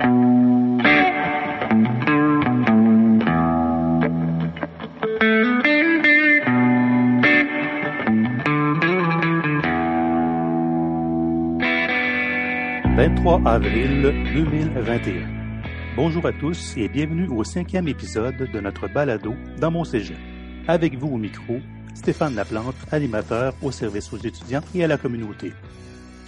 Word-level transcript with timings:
«23 12.96 13.42
avril 13.44 14.00
2021. 14.32 15.28
Bonjour 15.96 16.24
à 16.24 16.32
tous 16.32 16.78
et 16.78 16.88
bienvenue 16.88 17.28
au 17.28 17.44
cinquième 17.44 17.86
épisode 17.86 18.36
de 18.50 18.60
notre 18.60 18.88
balado 18.88 19.34
dans 19.58 19.70
mon 19.70 19.84
cégep. 19.84 20.16
Avec 20.66 20.96
vous 20.96 21.08
au 21.08 21.18
micro, 21.18 21.58
Stéphane 21.94 22.34
Laplante, 22.36 22.74
animateur 22.90 23.52
au 23.60 23.70
service 23.70 24.10
aux 24.14 24.18
étudiants 24.18 24.62
et 24.74 24.82
à 24.82 24.86
la 24.86 24.96
communauté. 24.96 25.52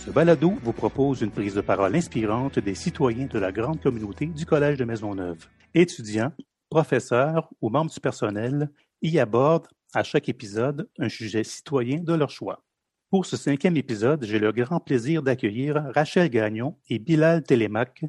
Ce 0.05 0.11
balado 0.11 0.55
vous 0.65 0.73
propose 0.73 1.23
une 1.23 1.31
prise 1.31 1.55
de 1.55 1.61
parole 1.61 1.95
inspirante 1.95 2.59
des 2.59 2.75
citoyens 2.75 3.27
de 3.27 3.39
la 3.39 3.53
grande 3.53 3.81
communauté 3.81 4.27
du 4.27 4.45
Collège 4.45 4.77
de 4.77 4.85
Maisonneuve. 4.85 5.47
Étudiants, 5.75 6.33
professeurs 6.69 7.49
ou 7.61 7.71
membres 7.71 7.93
du 7.93 8.01
personnel 8.01 8.69
y 9.01 9.21
abordent 9.21 9.69
à 9.95 10.03
chaque 10.03 10.29
épisode 10.29 10.89
un 10.99 11.09
sujet 11.09 11.45
citoyen 11.45 12.01
de 12.01 12.15
leur 12.15 12.31
choix. 12.31 12.65
Pour 13.11 13.27
ce 13.27 13.37
cinquième 13.37 13.77
épisode, 13.77 14.25
j'ai 14.25 14.41
le 14.41 14.51
grand 14.51 14.81
plaisir 14.81 15.23
d'accueillir 15.23 15.81
Rachel 15.95 16.29
Gagnon 16.31 16.77
et 16.91 16.99
Bilal 16.99 17.45
Télémac, 17.45 18.05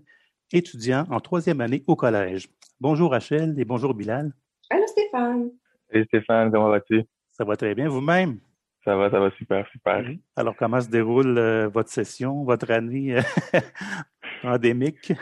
étudiants 0.52 1.06
en 1.12 1.20
troisième 1.20 1.62
année 1.62 1.84
au 1.86 1.96
collège. 1.96 2.50
Bonjour 2.82 3.12
Rachel 3.12 3.54
et 3.60 3.66
bonjour 3.66 3.94
Bilal. 3.94 4.34
Allô 4.72 4.88
Stéphane. 4.88 5.52
Salut 5.92 6.06
Stéphane, 6.06 6.52
comment 6.52 6.70
vas-tu? 6.70 7.04
Ça 7.30 7.46
va 7.46 7.56
très 7.56 7.76
bien. 7.76 7.88
Vous-même? 7.88 8.40
Ça 8.84 8.98
va, 8.98 9.10
ça 9.10 9.20
va 9.20 9.32
super, 9.32 9.66
super. 9.70 10.04
Alors, 10.36 10.56
comment 10.58 10.82
se 10.82 10.90
déroule 10.90 11.38
euh, 11.38 11.70
votre 11.70 11.90
session, 11.90 12.44
votre 12.44 12.70
année 12.70 13.18
euh, 13.18 13.22
endémique? 14.44 15.14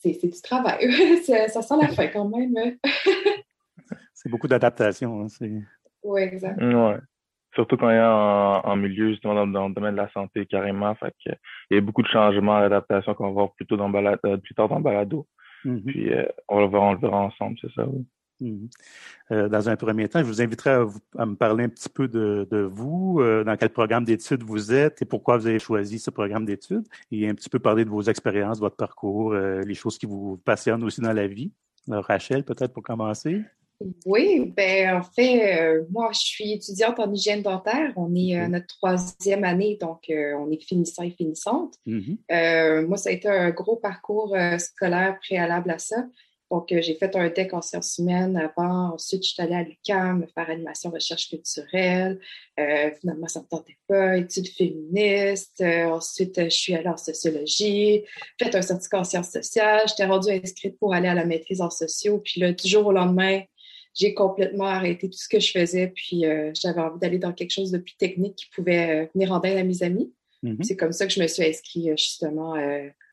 C'est 0.00 0.22
du 0.22 0.42
travail. 0.42 0.92
ça 1.24 1.62
sent 1.62 1.74
la 1.80 1.88
fin 1.88 2.08
quand 2.08 2.28
même. 2.28 2.54
c'est 4.12 4.28
beaucoup 4.28 4.46
d'adaptation. 4.46 5.22
Hein, 5.22 5.60
oui, 6.02 6.20
exact. 6.20 6.60
Ouais. 6.62 6.98
Surtout 7.54 7.78
quand 7.78 7.88
il 7.90 7.96
y 7.96 7.98
a 7.98 8.60
en, 8.64 8.76
milieu, 8.76 9.10
justement, 9.10 9.46
dans, 9.46 9.68
le 9.68 9.74
domaine 9.74 9.92
de 9.92 10.02
la 10.02 10.12
santé, 10.12 10.44
carrément. 10.44 10.94
Fait 10.96 11.14
que, 11.24 11.32
il 11.70 11.74
y 11.76 11.78
a 11.78 11.80
beaucoup 11.80 12.02
de 12.02 12.08
changements, 12.08 12.60
d'adaptation 12.60 13.14
qu'on 13.14 13.28
va 13.28 13.32
voir 13.32 13.52
plutôt 13.54 13.78
dans 13.78 13.92
euh, 13.92 14.36
plus 14.36 14.54
tard 14.54 14.68
dans 14.68 14.80
Balado. 14.80 15.26
Mm-hmm. 15.64 15.84
Puis, 15.84 16.10
on, 16.48 16.60
le 16.60 16.68
verra, 16.68 16.84
on 16.84 16.92
le 16.92 16.98
verra 16.98 17.16
ensemble, 17.16 17.56
c'est 17.62 17.72
ça, 17.72 17.86
oui. 17.86 18.06
Mhm. 18.40 18.68
Euh, 19.30 19.48
dans 19.48 19.68
un 19.68 19.76
premier 19.76 20.08
temps, 20.08 20.20
je 20.20 20.24
vous 20.24 20.40
inviterai 20.40 20.70
à, 21.18 21.26
me 21.26 21.34
parler 21.34 21.64
un 21.64 21.68
petit 21.68 21.88
peu 21.88 22.08
de, 22.08 22.68
vous, 22.70 23.18
euh, 23.20 23.44
dans 23.44 23.56
quel 23.56 23.70
programme 23.70 24.04
d'études 24.04 24.42
vous 24.42 24.72
êtes 24.72 25.02
et 25.02 25.04
pourquoi 25.04 25.38
vous 25.38 25.46
avez 25.46 25.58
choisi 25.58 25.98
ce 25.98 26.10
programme 26.10 26.44
d'études, 26.44 26.86
et 27.10 27.28
un 27.28 27.34
petit 27.34 27.48
peu 27.48 27.58
parler 27.58 27.84
de 27.84 27.90
vos 27.90 28.02
expériences, 28.02 28.60
votre 28.60 28.76
parcours, 28.76 29.32
euh, 29.32 29.60
les 29.62 29.74
choses 29.74 29.98
qui 29.98 30.06
vous 30.06 30.38
passionnent 30.44 30.84
aussi 30.84 31.00
dans 31.00 31.12
la 31.12 31.26
vie. 31.26 31.50
Alors, 31.88 32.04
Rachel, 32.04 32.44
peut-être 32.44 32.72
pour 32.72 32.82
commencer? 32.82 33.42
Oui, 34.04 34.52
ben 34.56 34.96
en 34.96 35.02
fait, 35.02 35.86
moi, 35.88 36.10
je 36.12 36.18
suis 36.18 36.52
étudiante 36.52 36.98
en 36.98 37.12
hygiène 37.12 37.42
dentaire. 37.42 37.92
On 37.94 38.12
est 38.16 38.36
à 38.36 38.48
notre 38.48 38.66
troisième 38.66 39.44
année, 39.44 39.78
donc 39.80 40.00
on 40.10 40.50
est 40.50 40.60
finissant 40.60 41.04
et 41.04 41.12
finissante. 41.12 41.76
Mhm. 41.86 42.18
moi, 42.88 42.96
ça 42.96 43.10
a 43.10 43.12
été 43.12 43.28
un 43.28 43.50
gros 43.50 43.76
parcours 43.76 44.36
scolaire 44.58 45.16
préalable 45.20 45.70
à 45.70 45.78
ça. 45.78 46.04
Donc, 46.50 46.72
euh, 46.72 46.80
j'ai 46.80 46.94
fait 46.94 47.14
un 47.14 47.28
deck 47.28 47.52
en 47.52 47.60
sciences 47.60 47.98
humaines 47.98 48.36
avant. 48.36 48.94
Ensuite, 48.94 49.22
je 49.22 49.30
suis 49.30 49.42
allée 49.42 49.54
à 49.54 49.62
l'UQAM 49.62 50.26
faire 50.34 50.48
animation 50.48 50.90
recherche 50.90 51.28
culturelle. 51.28 52.18
Euh, 52.58 52.90
finalement, 52.98 53.28
ça 53.28 53.40
ne 53.40 53.44
me 53.44 53.48
tentait 53.48 53.76
pas. 53.86 54.16
Études 54.16 54.48
féministes. 54.48 55.60
Euh, 55.60 55.84
ensuite, 55.84 56.42
je 56.42 56.48
suis 56.48 56.74
allée 56.74 56.88
en 56.88 56.96
sociologie. 56.96 58.04
Fait 58.40 58.54
un 58.54 58.62
certificat 58.62 59.00
en 59.00 59.04
sciences 59.04 59.30
sociales. 59.30 59.82
J'étais 59.88 60.06
rendue 60.06 60.30
inscrite 60.30 60.78
pour 60.78 60.94
aller 60.94 61.08
à 61.08 61.14
la 61.14 61.26
maîtrise 61.26 61.60
en 61.60 61.70
sociaux. 61.70 62.18
Puis 62.18 62.40
là, 62.40 62.54
toujours 62.54 62.86
au 62.86 62.92
lendemain, 62.92 63.42
j'ai 63.94 64.14
complètement 64.14 64.66
arrêté 64.66 65.10
tout 65.10 65.18
ce 65.18 65.28
que 65.28 65.40
je 65.40 65.50
faisais. 65.50 65.88
Puis 65.88 66.24
j'avais 66.54 66.80
envie 66.80 66.98
d'aller 66.98 67.18
dans 67.18 67.32
quelque 67.32 67.50
chose 67.50 67.70
de 67.70 67.78
plus 67.78 67.96
technique 67.96 68.36
qui 68.36 68.46
pouvait 68.54 69.10
venir 69.14 69.32
en 69.32 69.42
aide 69.42 69.58
à 69.58 69.64
mes 69.64 69.82
amis. 69.82 70.14
Mm-hmm. 70.44 70.62
C'est 70.62 70.76
comme 70.76 70.92
ça 70.92 71.06
que 71.06 71.12
je 71.12 71.20
me 71.20 71.26
suis 71.26 71.44
inscrite 71.44 71.90
justement 71.98 72.54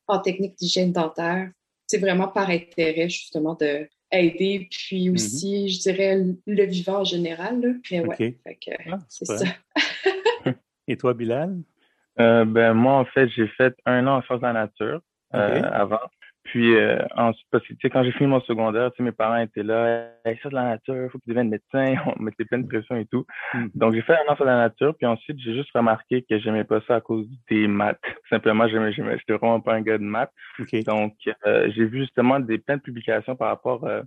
en 0.07 0.19
technique 0.19 0.55
d'hygiène 0.57 0.93
dentaire 0.93 1.49
c'est 1.87 1.99
vraiment 1.99 2.27
par 2.27 2.49
intérêt, 2.49 3.09
justement, 3.09 3.55
de 3.55 3.87
aider, 4.11 4.67
puis 4.71 5.07
mm-hmm. 5.07 5.13
aussi, 5.13 5.69
je 5.69 5.79
dirais, 5.81 6.21
le 6.45 6.63
vivant 6.65 6.99
en 6.99 7.03
général. 7.03 7.61
Là. 7.61 7.69
Mais 7.91 8.01
ouais, 8.01 8.37
ah, 8.91 8.99
c'est 9.09 9.25
ça. 9.25 9.45
Et 10.87 10.97
toi, 10.97 11.13
Bilal? 11.13 11.57
Euh, 12.19 12.45
ben, 12.45 12.73
moi, 12.73 12.93
en 12.93 13.05
fait, 13.05 13.27
j'ai 13.29 13.47
fait 13.47 13.75
un 13.85 14.07
an 14.07 14.17
en 14.17 14.21
sciences 14.21 14.39
de 14.39 14.45
la 14.45 14.53
nature 14.53 15.01
euh, 15.33 15.61
avant. 15.63 15.99
Puis 16.45 16.75
euh, 16.75 16.99
ensuite, 17.15 17.47
parce 17.51 17.63
que 17.63 17.73
tu 17.73 17.79
sais, 17.81 17.89
quand 17.89 18.03
j'ai 18.03 18.11
fini 18.11 18.29
mon 18.29 18.39
secondaire, 18.41 18.91
tu 18.91 18.97
sais, 18.97 19.03
mes 19.03 19.11
parents 19.11 19.37
étaient 19.37 19.63
là, 19.63 20.09
hey, 20.25 20.37
ça 20.43 20.49
de 20.49 20.53
la 20.53 20.63
nature, 20.63 21.09
faut 21.11 21.17
que 21.17 21.23
tu 21.23 21.31
deviennes 21.31 21.49
médecin, 21.49 21.95
on 22.05 22.21
mettait 22.21 22.45
plein 22.45 22.59
de 22.59 22.67
pression 22.67 22.95
et 22.97 23.05
tout. 23.05 23.25
Hmm. 23.53 23.67
Donc 23.73 23.95
j'ai 23.95 24.03
fait 24.03 24.13
un 24.13 24.31
an 24.31 24.35
sur 24.35 24.45
la 24.45 24.57
nature, 24.57 24.95
puis 24.95 25.07
ensuite 25.07 25.39
j'ai 25.39 25.55
juste 25.55 25.71
remarqué 25.73 26.21
que 26.21 26.37
j'aimais 26.37 26.63
pas 26.63 26.81
ça 26.87 26.97
à 26.97 27.01
cause 27.01 27.27
des 27.49 27.67
maths. 27.67 27.99
Simplement, 28.29 28.67
j'aimais, 28.67 28.93
j'aimais, 28.93 29.17
j'étais 29.17 29.33
vraiment 29.33 29.59
pas 29.59 29.73
un 29.73 29.81
gars 29.81 29.97
de 29.97 30.03
maths. 30.03 30.31
Donc 30.85 31.15
euh, 31.47 31.71
j'ai 31.75 31.85
vu 31.85 32.01
justement 32.01 32.39
des 32.39 32.59
plein 32.59 32.77
de 32.77 32.81
publications 32.81 33.35
par 33.35 33.47
rapport 33.47 33.83
euh, 33.85 34.03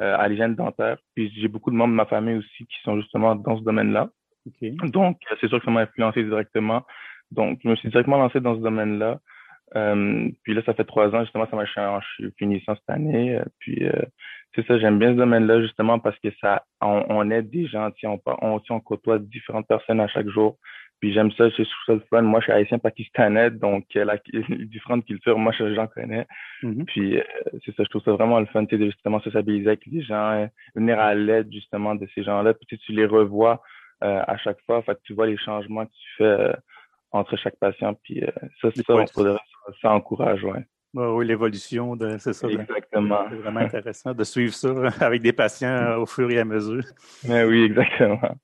euh, 0.00 0.16
à 0.16 0.28
l'hygiène 0.28 0.54
dentaire. 0.54 0.96
Puis 1.14 1.30
j'ai 1.36 1.48
beaucoup 1.48 1.70
de 1.70 1.76
membres 1.76 1.92
de 1.92 1.96
ma 1.96 2.06
famille 2.06 2.36
aussi 2.36 2.66
qui 2.66 2.80
sont 2.84 2.98
justement 3.00 3.34
dans 3.34 3.58
ce 3.58 3.64
domaine-là. 3.64 4.08
Donc 4.82 5.20
c'est 5.40 5.48
sûr 5.48 5.58
que 5.58 5.64
ça 5.66 5.70
m'a 5.70 5.82
influencé 5.82 6.24
directement. 6.24 6.86
Donc 7.30 7.60
je 7.62 7.68
me 7.68 7.76
suis 7.76 7.90
directement 7.90 8.16
lancé 8.16 8.40
dans 8.40 8.56
ce 8.56 8.62
domaine-là. 8.62 9.20
Euh, 9.76 10.28
puis 10.42 10.54
là, 10.54 10.62
ça 10.66 10.74
fait 10.74 10.84
trois 10.84 11.14
ans, 11.14 11.22
justement, 11.22 11.46
ça 11.50 11.56
m'a 11.56 11.64
je 11.64 12.14
suis 12.14 12.32
finissant 12.38 12.74
cette 12.74 12.90
année. 12.90 13.36
Euh, 13.36 13.44
puis 13.58 13.86
euh, 13.86 14.02
c'est 14.54 14.66
ça, 14.66 14.78
j'aime 14.78 14.98
bien 14.98 15.12
ce 15.12 15.16
domaine-là, 15.16 15.62
justement, 15.62 15.98
parce 15.98 16.18
que 16.18 16.28
ça, 16.40 16.64
on, 16.80 17.30
aide 17.30 17.50
des 17.50 17.66
gens, 17.66 17.90
on, 18.04 18.20
on, 18.42 18.60
on 18.68 18.80
côtoie 18.80 19.18
différentes 19.18 19.66
personnes 19.66 20.00
à 20.00 20.08
chaque 20.08 20.28
jour. 20.28 20.58
Puis 21.00 21.12
j'aime 21.12 21.32
ça, 21.32 21.50
trouve 21.50 21.66
ça 21.86 21.94
le 21.94 22.02
fun. 22.10 22.22
Moi, 22.22 22.38
je 22.40 22.44
suis 22.44 22.52
haïtien 22.52 22.78
pakistanais, 22.78 23.50
donc 23.50 23.86
la, 23.94 24.18
différentes 24.48 25.04
cultures, 25.04 25.38
moi, 25.38 25.52
j'en 25.58 25.86
connais. 25.88 26.26
Mm-hmm. 26.62 26.84
Puis 26.84 27.18
c'est 27.64 27.74
ça, 27.74 27.82
je 27.82 27.88
trouve 27.88 28.02
ça 28.04 28.12
vraiment 28.12 28.38
le 28.38 28.46
fun, 28.46 28.62
de 28.62 28.84
justement 28.86 29.20
sociabiliser 29.20 29.68
avec 29.68 29.86
les 29.86 30.02
gens, 30.02 30.48
venir 30.76 31.00
à 31.00 31.14
l'aide, 31.14 31.52
justement, 31.52 31.96
de 31.96 32.06
ces 32.14 32.22
gens-là. 32.22 32.54
Puis 32.54 32.78
tu 32.78 32.92
les 32.92 33.06
revois 33.06 33.62
à 34.00 34.36
chaque 34.36 34.60
fois. 34.66 34.82
Fait, 34.82 34.98
tu 35.04 35.14
vois 35.14 35.26
les 35.26 35.38
changements 35.38 35.86
que 35.86 35.92
tu 35.92 36.16
fais 36.18 36.52
entre 37.12 37.36
chaque 37.36 37.56
patient. 37.56 37.94
Puis 38.02 38.22
ça, 38.60 38.68
c'est 38.74 38.84
ça, 38.84 38.94
on 38.94 39.04
pourrait 39.06 39.36
ça 39.80 39.90
encourage, 39.92 40.44
ouais. 40.44 40.64
oui, 40.94 41.26
l'évolution, 41.26 41.96
c'est 42.18 42.32
ça. 42.32 42.48
Exactement. 42.48 43.26
C'est 43.30 43.36
vraiment 43.36 43.60
intéressant 43.60 44.12
de 44.12 44.24
suivre 44.24 44.54
ça 44.54 44.70
avec 45.00 45.22
des 45.22 45.32
patients 45.32 45.68
euh, 45.68 45.96
au 45.98 46.06
fur 46.06 46.30
et 46.30 46.38
à 46.38 46.44
mesure. 46.44 46.84
Mais 47.26 47.44
oui, 47.44 47.64
exactement. 47.64 48.36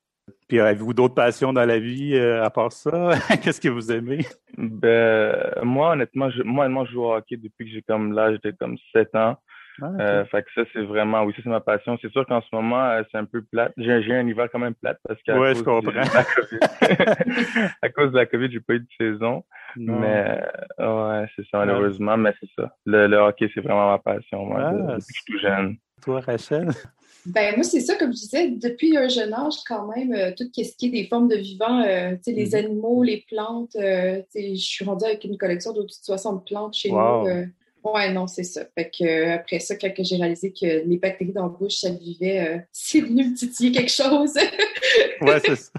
Puis 0.46 0.60
avez-vous 0.60 0.94
d'autres 0.94 1.14
passions 1.14 1.52
dans 1.52 1.64
la 1.64 1.78
vie 1.78 2.14
euh, 2.14 2.44
à 2.44 2.50
part 2.50 2.72
ça? 2.72 3.10
Qu'est-ce 3.42 3.60
que 3.60 3.68
vous 3.68 3.92
aimez? 3.92 4.24
Ben, 4.56 5.34
moi, 5.62 5.92
honnêtement, 5.92 6.30
je, 6.30 6.42
moi, 6.42 6.64
honnêtement, 6.64 6.86
je 6.86 6.92
joue 6.92 7.04
au 7.04 7.14
hockey 7.14 7.36
depuis 7.36 7.66
que 7.66 7.72
j'ai 7.72 7.82
comme 7.82 8.12
l'âge 8.12 8.40
de 8.40 8.50
comme 8.52 8.76
7 8.92 9.14
ans. 9.14 9.36
Ah, 9.80 9.90
euh, 10.00 10.24
fait 10.26 10.42
que 10.42 10.48
ça, 10.54 10.62
c'est 10.72 10.82
vraiment, 10.82 11.22
oui, 11.24 11.32
ça, 11.36 11.42
c'est 11.44 11.50
ma 11.50 11.60
passion. 11.60 11.98
C'est 12.00 12.10
sûr 12.10 12.26
qu'en 12.26 12.40
ce 12.40 12.48
moment, 12.52 12.84
euh, 12.84 13.02
c'est 13.10 13.18
un 13.18 13.24
peu 13.24 13.42
plate. 13.42 13.72
J'ai 13.76 14.14
un 14.14 14.26
hiver 14.26 14.48
quand 14.50 14.58
même 14.58 14.74
plate 14.74 14.98
parce 15.06 15.22
qu'à 15.22 15.38
ouais, 15.38 15.54
cause, 15.64 15.84
De 15.84 15.90
la 15.90 16.24
COVID, 16.24 17.70
à 17.82 17.88
cause 17.90 18.12
de 18.12 18.16
la 18.16 18.26
COVID, 18.26 18.50
j'ai 18.50 18.60
pas 18.60 18.74
eu 18.74 18.80
de 18.80 18.88
saison. 18.98 19.44
Mais, 19.76 20.40
ouais, 20.78 21.26
c'est 21.36 21.46
ça, 21.50 21.58
malheureusement, 21.58 22.16
mais 22.16 22.32
c'est 22.40 22.50
ça. 22.56 22.74
Le, 22.86 23.06
le 23.06 23.16
hockey, 23.18 23.50
c'est 23.54 23.60
vraiment 23.60 23.90
ma 23.90 23.98
passion, 23.98 24.44
moi, 24.46 24.60
ah, 24.60 24.72
depuis 24.72 24.96
que 24.96 24.98
je 24.98 25.12
suis 25.12 25.24
tout 25.26 25.38
jeune. 25.38 25.76
Toi, 26.02 26.20
Rachel? 26.20 26.70
Ben 27.26 27.56
moi, 27.56 27.64
c'est 27.64 27.80
ça, 27.80 27.96
comme 27.96 28.12
je 28.12 28.20
disais, 28.20 28.48
depuis 28.48 28.96
un 28.96 29.08
jeune 29.08 29.34
âge, 29.34 29.56
quand 29.66 29.86
même, 29.94 30.12
euh, 30.14 30.30
tout 30.36 30.44
ce 30.44 30.76
qui 30.76 30.86
est 30.86 30.90
des 30.90 31.06
formes 31.08 31.28
de 31.28 31.36
vivants, 31.36 31.82
euh, 31.82 32.14
sais, 32.22 32.32
les 32.32 32.50
mhm. 32.50 32.54
animaux, 32.54 33.02
les 33.02 33.24
plantes, 33.28 33.76
euh, 33.76 34.22
je 34.34 34.54
suis 34.54 34.84
rendue 34.84 35.04
avec 35.04 35.24
une 35.24 35.36
collection 35.36 35.72
de 35.72 35.84
60 35.88 36.46
plantes 36.46 36.74
chez 36.74 36.90
nous. 36.90 37.26
Ouais, 37.84 38.12
non, 38.12 38.26
c'est 38.26 38.44
ça. 38.44 38.62
Fait 38.76 38.90
que, 38.90 39.30
après 39.34 39.60
ça, 39.60 39.76
quand 39.76 39.92
j'ai 39.98 40.16
réalisé 40.16 40.52
que 40.52 40.86
les 40.86 40.96
bactéries 40.98 41.32
dans 41.32 41.44
la 41.44 41.48
bouche, 41.48 41.76
ça 41.76 41.90
vivait, 41.90 42.66
c'est 42.72 43.00
venu 43.00 43.30
me 43.30 43.34
titiller 43.34 43.72
quelque 43.72 43.90
chose. 43.90 44.34
ouais, 45.20 45.40
c'est 45.44 45.56
ça. 45.56 45.72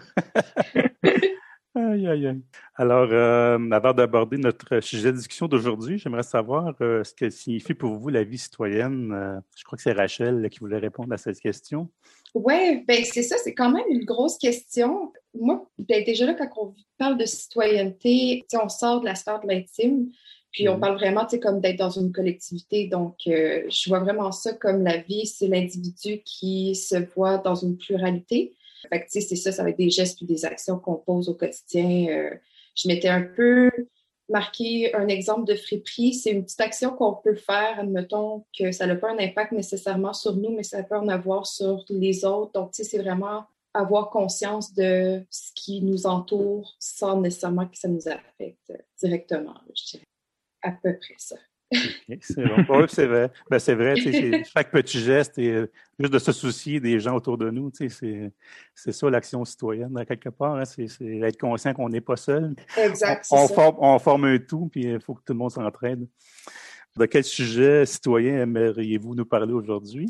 Aïe, 1.75 2.07
aïe, 2.07 2.28
aïe. 2.28 2.42
Alors, 2.75 3.10
euh, 3.12 3.57
avant 3.72 3.94
d'aborder 3.94 4.38
notre 4.38 4.80
sujet 4.80 5.12
de 5.12 5.18
discussion 5.18 5.48
d'aujourd'hui, 5.48 6.00
j'aimerais 6.00 6.24
savoir 6.24 6.74
euh, 6.81 7.04
ce 7.04 7.13
que 7.13 7.30
signifie 7.30 7.75
pour 7.75 7.96
vous 7.96 8.10
la 8.10 8.24
vie 8.24 8.40
citoyenne. 8.40 9.12
Euh, 9.13 9.40
je 9.56 9.63
crois 9.63 9.78
que 9.78 9.84
c'est 9.84 9.92
Rachel 9.92 10.50
qui 10.50 10.60
voulait 10.60 10.80
répondre 10.80 11.13
à 11.13 11.18
cette 11.18 11.40
question. 11.40 11.90
Oui, 12.34 12.84
ben 12.88 13.04
c'est 13.04 13.24
ça, 13.24 13.38
c'est 13.38 13.54
quand 13.54 13.72
même 13.72 13.86
une 13.90 14.04
grosse 14.04 14.38
question. 14.38 15.13
Moi, 15.34 15.69
ben, 15.78 16.04
déjà 16.04 16.25
là, 16.25 16.34
quand 16.34 16.50
on 16.57 16.75
parle 16.98 17.18
de 17.18 17.25
citoyenneté, 17.25 18.45
on 18.54 18.69
sort 18.69 19.02
de 19.02 19.06
la 19.06 19.16
sphère 19.16 19.40
de 19.40 19.48
l'intime, 19.48 20.10
puis 20.51 20.68
on 20.68 20.75
mhm. 20.75 20.80
parle 20.80 20.96
vraiment, 20.96 21.25
tu 21.25 21.31
sais, 21.31 21.40
comme 21.40 21.62
d'être 21.62 21.78
dans 21.78 21.90
une 21.90 22.12
collectivité. 22.12 22.88
Donc, 22.88 23.16
je 23.25 23.90
vois 23.90 24.00
vraiment 24.00 24.31
ça 24.31 24.54
comme 24.54 24.84
la 24.84 24.98
vie, 24.98 25.28
c'est 25.28 25.48
l'individu 25.48 26.22
qui 26.25 26.75
se 26.75 26.96
voit 26.96 27.38
dans 27.38 27.56
une 27.56 27.78
pluralité. 27.78 28.56
Fait 28.88 29.01
que, 29.01 29.06
c'est 29.10 29.22
ça, 29.36 29.51
ça 29.51 29.63
va 29.63 29.69
être 29.69 29.78
des 29.78 29.90
gestes 29.90 30.22
ou 30.22 30.25
des 30.25 30.46
actions 30.46 30.80
qu'on 30.80 30.96
pose 30.96 31.30
au 31.30 31.34
quotidien. 31.34 32.07
Euh, 32.10 32.36
je 32.75 32.88
m'étais 32.88 33.10
un 33.10 33.22
peu 33.22 33.69
marquer 34.30 34.96
un 34.96 35.07
exemple 35.07 35.46
de 35.46 35.56
friperie, 35.56 36.13
c'est 36.13 36.30
une 36.30 36.44
petite 36.44 36.62
action 36.62 36.92
qu'on 36.92 37.16
peut 37.16 37.36
faire, 37.36 37.80
admettons 37.80 38.45
que 38.57 38.72
ça 38.72 38.86
n'a 38.86 38.95
pas 38.95 39.12
un 39.12 39.18
impact 39.18 39.54
nécessairement 39.54 40.13
sur 40.13 40.36
nous, 40.36 40.52
mais 40.52 40.62
ça 40.62 40.84
peut 40.84 40.95
en 40.95 41.07
avoir 41.07 41.48
sur 41.48 41.84
les 41.90 42.25
autres. 42.25 42.52
Donc, 42.54 42.72
tu 42.72 42.84
sais, 42.84 42.90
c'est 42.90 43.02
vraiment 43.02 43.45
avoir 43.74 44.12
conscience 44.12 44.74
de 44.74 45.24
ce 45.31 45.52
qui 45.56 45.81
nous 45.81 46.06
entoure 46.06 46.75
sans 46.80 47.19
nécessairement 47.19 47.68
que 47.68 47.78
ça 47.78 47.88
nous 47.88 48.07
affecte 48.07 48.72
directement, 49.00 49.56
je 49.75 49.92
dirais. 49.92 50.06
À 50.62 50.72
peu 50.72 50.98
près 50.98 51.16
ça. 51.18 51.36
c'est 52.22 52.46
bon. 52.68 52.88
c'est 52.88 53.06
vrai. 53.06 53.32
Ben, 53.50 53.60
c'est 53.60 53.76
vrai. 53.76 53.96
Chaque 54.44 54.72
petit 54.72 55.00
geste 55.00 55.38
et 55.38 55.52
euh, 55.52 55.72
juste 56.00 56.14
de 56.14 56.20
se 56.20 56.32
soucier 56.32 56.80
des 56.80 57.00
gens 57.00 57.16
autour 57.16 57.38
de 57.38 57.50
nous, 57.52 57.72
c'est 57.74 58.32
ça 58.74 59.10
l'action 59.10 59.46
citoyenne, 59.46 59.96
à 59.98 60.06
quelque 60.06 60.30
part. 60.30 60.56
Hein, 60.56 60.66
c'est 60.66 60.88
être 61.02 61.40
conscient 61.40 61.74
qu'on 61.74 61.90
n'est 61.90 62.02
pas 62.02 62.16
seul. 62.16 62.56
Exact. 62.78 63.26
On, 63.32 63.48
forme, 63.48 63.76
on, 63.80 64.00
forme, 64.00 64.26
un 64.26 64.40
tout, 64.40 64.70
puis 64.72 64.86
il 64.86 65.00
faut 65.00 65.14
que 65.14 65.22
tout 65.24 65.34
le 65.34 65.40
monde 65.40 65.52
s'entraide. 65.52 66.08
De 66.98 67.06
quel 67.06 67.24
sujet 67.24 67.86
citoyen 67.86 68.42
aimeriez-vous 68.42 69.14
nous 69.14 69.26
parler 69.26 69.54
aujourd'hui? 69.54 70.10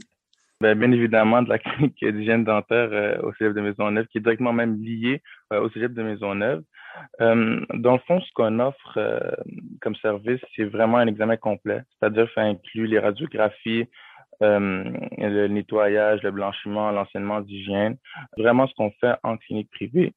Ben, 0.61 0.77
bien 0.77 0.91
évidemment, 0.91 1.41
de 1.41 1.49
la 1.49 1.57
clinique 1.59 2.03
d'hygiène 2.03 2.43
dentaire 2.43 2.89
euh, 2.91 3.17
au 3.21 3.33
Cégep 3.33 3.53
de 3.53 3.61
Maisonneuve, 3.61 4.07
qui 4.07 4.17
est 4.17 4.21
directement 4.21 4.51
même 4.51 4.75
liée 4.83 5.21
euh, 5.53 5.61
au 5.61 5.69
Cégep 5.69 5.93
de 5.93 6.03
Maisonneuve. 6.03 6.63
Euh, 7.21 7.61
dans 7.75 7.93
le 7.93 7.99
fond, 7.99 8.19
ce 8.19 8.29
qu'on 8.33 8.59
offre 8.59 8.97
euh, 8.97 9.19
comme 9.79 9.95
service, 9.95 10.41
c'est 10.55 10.65
vraiment 10.65 10.97
un 10.97 11.07
examen 11.07 11.37
complet, 11.37 11.81
c'est-à-dire 11.93 12.27
ça 12.35 12.41
inclut 12.41 12.87
les 12.87 12.99
radiographies, 12.99 13.85
le 14.41 15.47
nettoyage, 15.47 16.23
le 16.23 16.31
blanchiment, 16.31 16.91
l'enseignement 16.91 17.41
d'hygiène, 17.41 17.97
vraiment 18.37 18.67
ce 18.67 18.73
qu'on 18.73 18.91
fait 18.99 19.15
en 19.23 19.37
clinique 19.37 19.69
privée. 19.69 20.13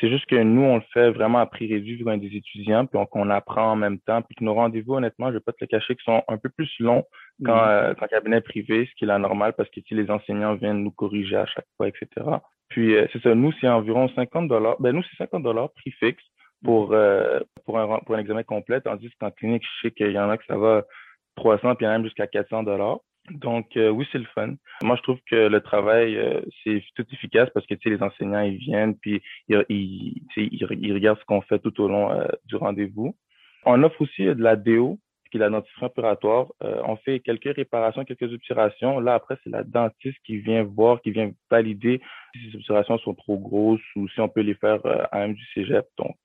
C'est 0.00 0.10
juste 0.10 0.26
que 0.26 0.36
nous, 0.36 0.62
on 0.62 0.76
le 0.76 0.82
fait 0.92 1.10
vraiment 1.10 1.38
à 1.38 1.46
prix 1.46 1.72
réduit 1.72 1.96
vu 1.96 2.18
des 2.18 2.36
étudiants, 2.36 2.84
puis 2.84 2.98
qu'on 3.10 3.30
apprend 3.30 3.72
en 3.72 3.76
même 3.76 3.98
temps, 4.00 4.20
puis 4.20 4.34
que 4.34 4.44
nos 4.44 4.52
rendez-vous, 4.52 4.94
honnêtement, 4.94 5.28
je 5.28 5.34
vais 5.34 5.40
pas 5.40 5.52
te 5.52 5.58
le 5.62 5.66
cacher, 5.68 5.96
qui 5.96 6.04
sont 6.04 6.22
un 6.28 6.36
peu 6.36 6.50
plus 6.50 6.70
longs 6.80 7.04
qu'en 7.44 7.54
mmh. 7.54 7.68
euh, 7.68 7.94
cabinet 8.10 8.40
privé, 8.40 8.86
ce 8.90 8.94
qui 8.96 9.04
est 9.04 9.08
la 9.08 9.18
normale 9.18 9.54
parce 9.54 9.68
que 9.70 9.80
si 9.86 9.94
les 9.94 10.10
enseignants 10.10 10.54
viennent 10.54 10.82
nous 10.82 10.90
corriger 10.90 11.36
à 11.36 11.46
chaque 11.46 11.66
fois, 11.76 11.88
etc. 11.88 12.08
Puis 12.68 12.94
euh, 12.94 13.06
c'est 13.12 13.22
ça, 13.22 13.34
nous, 13.34 13.52
c'est 13.60 13.68
environ 13.68 14.08
50 14.14 14.48
dollars. 14.48 14.76
Ben 14.80 14.92
nous, 14.92 15.02
c'est 15.02 15.16
50 15.16 15.42
dollars 15.42 15.70
prix 15.72 15.92
fixe 15.92 16.24
pour 16.64 16.92
euh, 16.92 17.40
pour 17.64 17.78
un 17.78 17.98
pour 18.00 18.14
un 18.14 18.18
examen 18.18 18.42
complet, 18.42 18.80
tandis 18.80 19.10
qu'en 19.20 19.30
clinique, 19.30 19.62
je 19.62 19.88
sais 19.88 19.94
qu'il 19.94 20.12
y 20.12 20.18
en 20.18 20.30
a 20.30 20.36
que 20.36 20.44
ça 20.46 20.56
va 20.56 20.84
300 21.36 21.74
puis 21.74 21.84
il 21.84 21.88
y 21.88 21.88
en 21.88 21.94
a 21.94 21.98
même 21.98 22.04
jusqu'à 22.04 22.26
400 22.26 22.62
dollars. 22.64 22.98
Donc 23.30 23.76
euh, 23.76 23.90
oui, 23.90 24.06
c'est 24.12 24.18
le 24.18 24.26
fun. 24.34 24.54
Moi, 24.82 24.96
je 24.96 25.02
trouve 25.02 25.18
que 25.28 25.48
le 25.48 25.60
travail, 25.60 26.16
euh, 26.16 26.40
c'est 26.62 26.82
tout 26.94 27.06
efficace 27.12 27.48
parce 27.54 27.66
que 27.66 27.74
tu 27.74 27.88
sais, 27.88 27.96
les 27.96 28.02
enseignants, 28.02 28.40
ils 28.40 28.58
viennent, 28.58 28.96
puis 28.96 29.22
ils, 29.48 29.64
ils, 29.68 30.22
ils, 30.36 30.92
regardent 30.92 31.18
ce 31.18 31.24
qu'on 31.24 31.40
fait 31.42 31.58
tout 31.58 31.80
au 31.80 31.88
long 31.88 32.10
euh, 32.12 32.26
du 32.44 32.56
rendez-vous. 32.56 33.16
On 33.64 33.82
offre 33.82 34.00
aussi 34.02 34.24
de 34.24 34.42
la 34.42 34.54
DO, 34.54 34.98
qui 35.30 35.38
est 35.38 35.40
la 35.40 35.50
dentifrice 35.50 35.82
opératoire. 35.82 36.46
on 36.60 36.94
fait 36.96 37.18
quelques 37.18 37.56
réparations, 37.56 38.04
quelques 38.04 38.32
obturations. 38.32 39.00
Là, 39.00 39.14
après, 39.14 39.36
c'est 39.42 39.50
la 39.50 39.64
dentiste 39.64 40.18
qui 40.24 40.38
vient 40.38 40.62
voir, 40.62 41.02
qui 41.02 41.10
vient 41.10 41.32
valider 41.50 42.00
si 42.32 42.50
ces 42.50 42.56
obturations 42.58 42.98
sont 42.98 43.14
trop 43.14 43.36
grosses 43.36 43.80
ou 43.96 44.08
si 44.08 44.20
on 44.20 44.28
peut 44.28 44.42
les 44.42 44.54
faire 44.54 44.78
à 45.10 45.18
même 45.18 45.34
du 45.34 45.44
cégep. 45.52 45.84
Donc, 45.98 46.16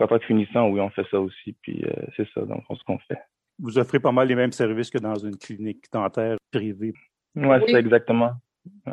en 0.00 0.06
tant 0.08 0.18
que 0.18 0.26
finissant, 0.26 0.68
oui, 0.70 0.80
on 0.80 0.90
fait 0.90 1.06
ça 1.08 1.20
aussi. 1.20 1.54
Puis 1.62 1.84
c'est 2.16 2.28
ça, 2.30 2.40
le 2.40 2.60
fond, 2.66 2.74
ce 2.74 2.82
qu'on 2.82 2.98
fait 2.98 3.20
vous 3.58 3.78
offrez 3.78 4.00
pas 4.00 4.12
mal 4.12 4.28
les 4.28 4.34
mêmes 4.34 4.52
services 4.52 4.90
que 4.90 4.98
dans 4.98 5.16
une 5.16 5.36
clinique 5.36 5.84
dentaire 5.92 6.36
privée. 6.50 6.94
Oui, 7.34 7.56
c'est 7.66 7.74
exactement. 7.74 8.32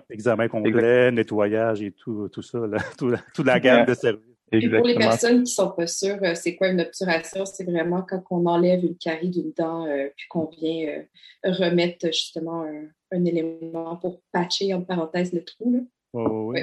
Examen 0.10 0.48
complet, 0.48 1.12
nettoyage 1.12 1.82
et 1.82 1.92
tout, 1.92 2.30
tout 2.30 2.42
ça, 2.42 2.60
toute 2.98 3.46
la 3.46 3.60
gamme 3.60 3.86
de 3.86 3.94
services. 3.94 4.36
Et 4.52 4.70
pour 4.70 4.86
les 4.86 4.96
personnes 4.96 5.44
qui 5.44 5.52
sont 5.52 5.72
pas 5.72 5.88
sûres, 5.88 6.20
euh, 6.22 6.36
c'est 6.36 6.56
quoi 6.56 6.70
une 6.70 6.80
obturation? 6.80 7.46
C'est 7.46 7.64
vraiment 7.64 8.04
quand 8.04 8.24
on 8.30 8.46
enlève 8.46 8.86
une 8.86 8.96
carie 8.96 9.30
d'une 9.30 9.52
dent 9.54 9.88
euh, 9.88 10.08
puis 10.16 10.28
qu'on 10.30 10.46
vient 10.46 10.88
euh, 10.88 11.52
remettre 11.52 12.08
justement 12.08 12.64
un, 13.12 13.26
élément 13.26 13.96
pour 13.98 14.22
patcher, 14.32 14.74
en 14.74 14.82
parenthèse, 14.82 15.34
le 15.34 15.44
trou. 15.44 15.90
Oh, 16.14 16.52
oui, 16.54 16.62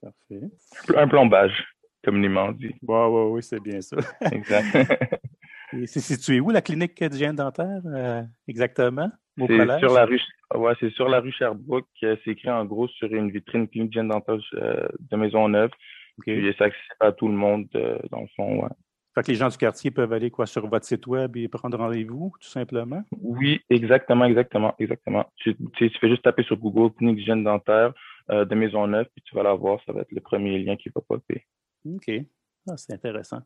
parfait. 0.00 0.48
Un 0.96 1.06
plombage, 1.06 1.64
comme 2.02 2.26
m'ont 2.26 2.52
dit. 2.52 2.74
Oui, 2.82 2.96
oui, 2.96 3.30
oui, 3.30 3.42
c'est 3.42 3.60
bien 3.60 3.80
ça. 3.80 3.96
Exact. 4.32 4.74
c'est 5.86 6.00
situé 6.00 6.40
où 6.40 6.50
la 6.50 6.62
clinique 6.62 7.02
d'hygiène 7.02 7.36
dentaire? 7.36 7.80
Euh, 7.86 8.22
exactement? 8.48 9.10
C'est 9.38 9.78
sur 9.78 9.92
la 9.94 10.04
rue, 10.04 10.20
ouais, 10.54 10.74
c'est 10.78 10.90
sur 10.90 11.08
la 11.08 11.20
rue 11.20 11.32
Sherbrooke. 11.32 11.86
Euh, 12.02 12.16
c'est 12.24 12.32
écrit 12.32 12.50
en 12.50 12.64
gros 12.64 12.88
sur 12.88 13.12
une 13.12 13.30
vitrine 13.30 13.66
clinique 13.66 13.90
d'hygiène 13.90 14.08
dentaire 14.08 14.38
euh, 14.54 14.88
de 14.98 15.16
Maisonneuve. 15.16 15.70
Okay. 16.18 16.36
Puis 16.36 16.54
c'est 16.58 16.64
accessible 16.64 16.96
à 17.00 17.12
tout 17.12 17.28
le 17.28 17.34
monde 17.34 17.66
dans 18.10 18.20
le 18.20 18.26
fond. 18.36 18.62
Ouais. 18.62 18.68
Fait 19.14 19.22
que 19.22 19.30
les 19.30 19.36
gens 19.36 19.48
du 19.48 19.56
quartier 19.56 19.90
peuvent 19.90 20.12
aller 20.12 20.30
quoi 20.30 20.46
sur 20.46 20.66
votre 20.66 20.86
site 20.86 21.06
web 21.06 21.36
et 21.36 21.48
prendre 21.48 21.76
rendez-vous, 21.78 22.32
tout 22.40 22.48
simplement? 22.48 23.02
Oui, 23.20 23.60
exactement, 23.68 24.24
exactement, 24.24 24.74
exactement. 24.78 25.26
Tu, 25.36 25.54
tu, 25.74 25.90
fais 25.98 26.08
juste 26.08 26.22
taper 26.22 26.42
sur 26.44 26.56
Google 26.56 26.94
clinique 26.94 27.16
d'hygiène 27.16 27.44
dentaire 27.44 27.92
de 28.30 28.54
Maisonneuve, 28.54 29.06
puis 29.14 29.22
tu 29.24 29.34
vas 29.34 29.42
la 29.42 29.52
voir, 29.52 29.80
ça 29.84 29.92
va 29.92 30.02
être 30.02 30.12
le 30.12 30.20
premier 30.20 30.58
lien 30.58 30.76
qui 30.76 30.88
va 30.94 31.02
popper. 31.06 31.44
OK. 31.84 32.10
Ah, 32.68 32.76
c'est 32.76 32.94
intéressant. 32.94 33.42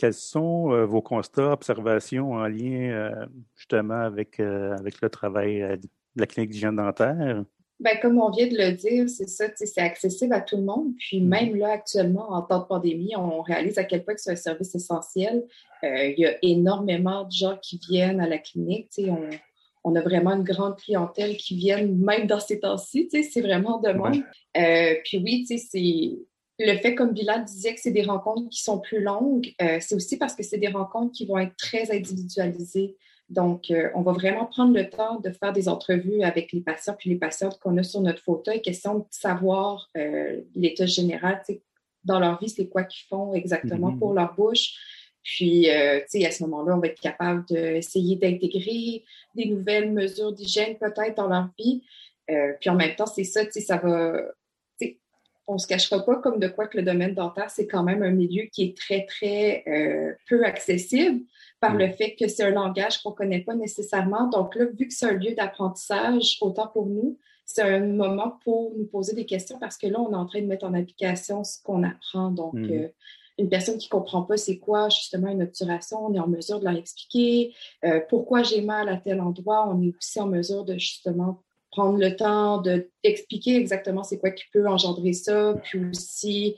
Quels 0.00 0.14
sont 0.14 0.72
euh, 0.72 0.86
vos 0.86 1.02
constats, 1.02 1.52
observations 1.52 2.32
en 2.32 2.46
lien 2.46 2.90
euh, 2.90 3.26
justement 3.54 4.00
avec, 4.00 4.40
euh, 4.40 4.74
avec 4.78 5.02
le 5.02 5.10
travail 5.10 5.60
de 5.60 5.88
la 6.16 6.26
clinique 6.26 6.52
d'hygiène 6.52 6.76
dentaire? 6.76 7.44
Bien, 7.78 7.96
comme 8.00 8.18
on 8.18 8.30
vient 8.30 8.46
de 8.46 8.56
le 8.56 8.72
dire, 8.72 9.10
c'est 9.10 9.28
ça, 9.28 9.44
c'est 9.54 9.82
accessible 9.82 10.32
à 10.32 10.40
tout 10.40 10.56
le 10.56 10.62
monde. 10.62 10.94
Puis 10.98 11.20
mm-hmm. 11.20 11.28
même 11.28 11.56
là, 11.56 11.72
actuellement, 11.72 12.30
en 12.30 12.40
temps 12.40 12.60
de 12.60 12.64
pandémie, 12.64 13.12
on 13.14 13.42
réalise 13.42 13.76
à 13.76 13.84
quel 13.84 14.02
point 14.02 14.14
c'est 14.16 14.30
un 14.30 14.36
service 14.36 14.74
essentiel. 14.74 15.44
il 15.82 16.14
y 16.16 16.24
a 16.24 16.38
énormément 16.40 17.24
de 17.24 17.32
gens 17.32 17.58
qui 17.60 17.78
viennent 17.86 18.22
à 18.22 18.26
la 18.26 18.38
clinique. 18.38 18.88
On, 19.06 19.28
on 19.84 19.96
a 19.96 20.00
vraiment 20.00 20.30
une 20.30 20.44
grande 20.44 20.78
clientèle 20.78 21.36
qui 21.36 21.56
viennent 21.56 21.94
même 21.98 22.26
dans 22.26 22.40
ces 22.40 22.58
temps-ci. 22.58 23.10
C'est 23.10 23.42
vraiment 23.42 23.78
de 23.80 23.90
même. 23.90 24.24
puis 25.04 25.18
oui, 25.18 25.44
c'est 25.46 26.18
le 26.66 26.78
fait, 26.78 26.94
comme 26.94 27.12
Bilal 27.12 27.44
disait, 27.44 27.74
que 27.74 27.80
c'est 27.80 27.90
des 27.90 28.02
rencontres 28.02 28.48
qui 28.50 28.62
sont 28.62 28.78
plus 28.78 29.00
longues, 29.00 29.52
euh, 29.62 29.78
c'est 29.80 29.94
aussi 29.94 30.16
parce 30.16 30.34
que 30.34 30.42
c'est 30.42 30.58
des 30.58 30.68
rencontres 30.68 31.12
qui 31.12 31.26
vont 31.26 31.38
être 31.38 31.56
très 31.56 31.90
individualisées. 31.90 32.96
Donc, 33.28 33.70
euh, 33.70 33.90
on 33.94 34.02
va 34.02 34.12
vraiment 34.12 34.46
prendre 34.46 34.74
le 34.74 34.88
temps 34.90 35.20
de 35.20 35.30
faire 35.30 35.52
des 35.52 35.68
entrevues 35.68 36.22
avec 36.22 36.52
les 36.52 36.60
patients 36.60 36.96
puis 36.98 37.10
les 37.10 37.16
patientes 37.16 37.58
qu'on 37.60 37.76
a 37.76 37.82
sur 37.82 38.00
notre 38.00 38.22
fauteuil, 38.22 38.60
question 38.60 38.98
de 38.98 39.04
savoir 39.10 39.88
euh, 39.96 40.40
l'état 40.54 40.86
général, 40.86 41.40
dans 42.04 42.18
leur 42.18 42.40
vie, 42.40 42.48
c'est 42.48 42.68
quoi 42.68 42.82
qu'ils 42.84 43.06
font 43.08 43.34
exactement 43.34 43.92
mm-hmm. 43.92 43.98
pour 43.98 44.14
leur 44.14 44.34
bouche. 44.34 44.74
Puis, 45.22 45.68
tu 45.68 46.20
sais, 46.20 46.26
à 46.26 46.30
ce 46.30 46.42
moment-là, 46.44 46.76
on 46.76 46.80
va 46.80 46.86
être 46.86 47.00
capable 47.00 47.44
d'essayer 47.44 48.16
d'intégrer 48.16 49.04
des 49.34 49.44
nouvelles 49.44 49.92
mesures 49.92 50.32
d'hygiène 50.32 50.78
peut-être 50.78 51.14
dans 51.14 51.28
leur 51.28 51.50
vie. 51.58 51.84
puis 52.26 52.70
en 52.70 52.74
même 52.74 52.96
temps, 52.96 53.04
c'est 53.04 53.24
ça, 53.24 53.44
tu 53.44 53.52
sais, 53.52 53.60
ça 53.60 53.76
va 53.76 54.22
on 55.50 55.54
ne 55.54 55.58
se 55.58 55.66
cachera 55.66 56.04
pas 56.04 56.16
comme 56.16 56.38
de 56.38 56.46
quoi 56.46 56.68
que 56.68 56.78
le 56.78 56.84
domaine 56.84 57.14
dentaire, 57.14 57.50
c'est 57.50 57.66
quand 57.66 57.82
même 57.82 58.02
un 58.02 58.12
milieu 58.12 58.44
qui 58.52 58.62
est 58.62 58.76
très, 58.76 59.04
très 59.04 59.64
euh, 59.66 60.12
peu 60.28 60.44
accessible 60.44 61.22
par 61.60 61.74
le 61.74 61.90
fait 61.90 62.14
que 62.14 62.28
c'est 62.28 62.44
un 62.44 62.50
langage 62.50 63.02
qu'on 63.02 63.10
ne 63.10 63.16
connaît 63.16 63.40
pas 63.40 63.54
nécessairement. 63.54 64.28
Donc 64.28 64.54
là, 64.54 64.66
vu 64.66 64.86
que 64.86 64.94
c'est 64.94 65.06
un 65.06 65.12
lieu 65.12 65.34
d'apprentissage, 65.34 66.38
autant 66.40 66.68
pour 66.68 66.86
nous, 66.86 67.18
c'est 67.44 67.62
un 67.62 67.80
moment 67.80 68.38
pour 68.44 68.72
nous 68.76 68.86
poser 68.86 69.14
des 69.14 69.26
questions 69.26 69.58
parce 69.58 69.76
que 69.76 69.88
là, 69.88 70.00
on 70.00 70.12
est 70.12 70.16
en 70.16 70.26
train 70.26 70.40
de 70.40 70.46
mettre 70.46 70.64
en 70.64 70.72
application 70.72 71.42
ce 71.42 71.60
qu'on 71.62 71.82
apprend. 71.82 72.30
Donc, 72.30 72.54
mm. 72.54 72.70
euh, 72.70 72.88
une 73.38 73.48
personne 73.48 73.78
qui 73.78 73.88
ne 73.88 73.90
comprend 73.98 74.22
pas 74.22 74.36
c'est 74.36 74.58
quoi 74.58 74.88
justement 74.88 75.28
une 75.28 75.42
obturation, 75.42 76.06
on 76.06 76.14
est 76.14 76.20
en 76.20 76.28
mesure 76.28 76.60
de 76.60 76.64
leur 76.66 76.76
expliquer 76.76 77.54
euh, 77.84 78.00
pourquoi 78.08 78.42
j'ai 78.42 78.60
mal 78.60 78.88
à 78.88 78.98
tel 78.98 79.20
endroit. 79.20 79.68
On 79.68 79.82
est 79.82 79.92
aussi 79.96 80.20
en 80.20 80.26
mesure 80.26 80.64
de 80.64 80.74
justement 80.74 81.42
prendre 81.70 81.98
le 81.98 82.16
temps 82.16 82.62
d'expliquer 82.62 83.56
exactement 83.56 84.02
c'est 84.02 84.18
quoi 84.18 84.30
qui 84.30 84.44
peut 84.52 84.68
engendrer 84.68 85.12
ça, 85.12 85.54
puis 85.62 85.84
aussi 85.90 86.56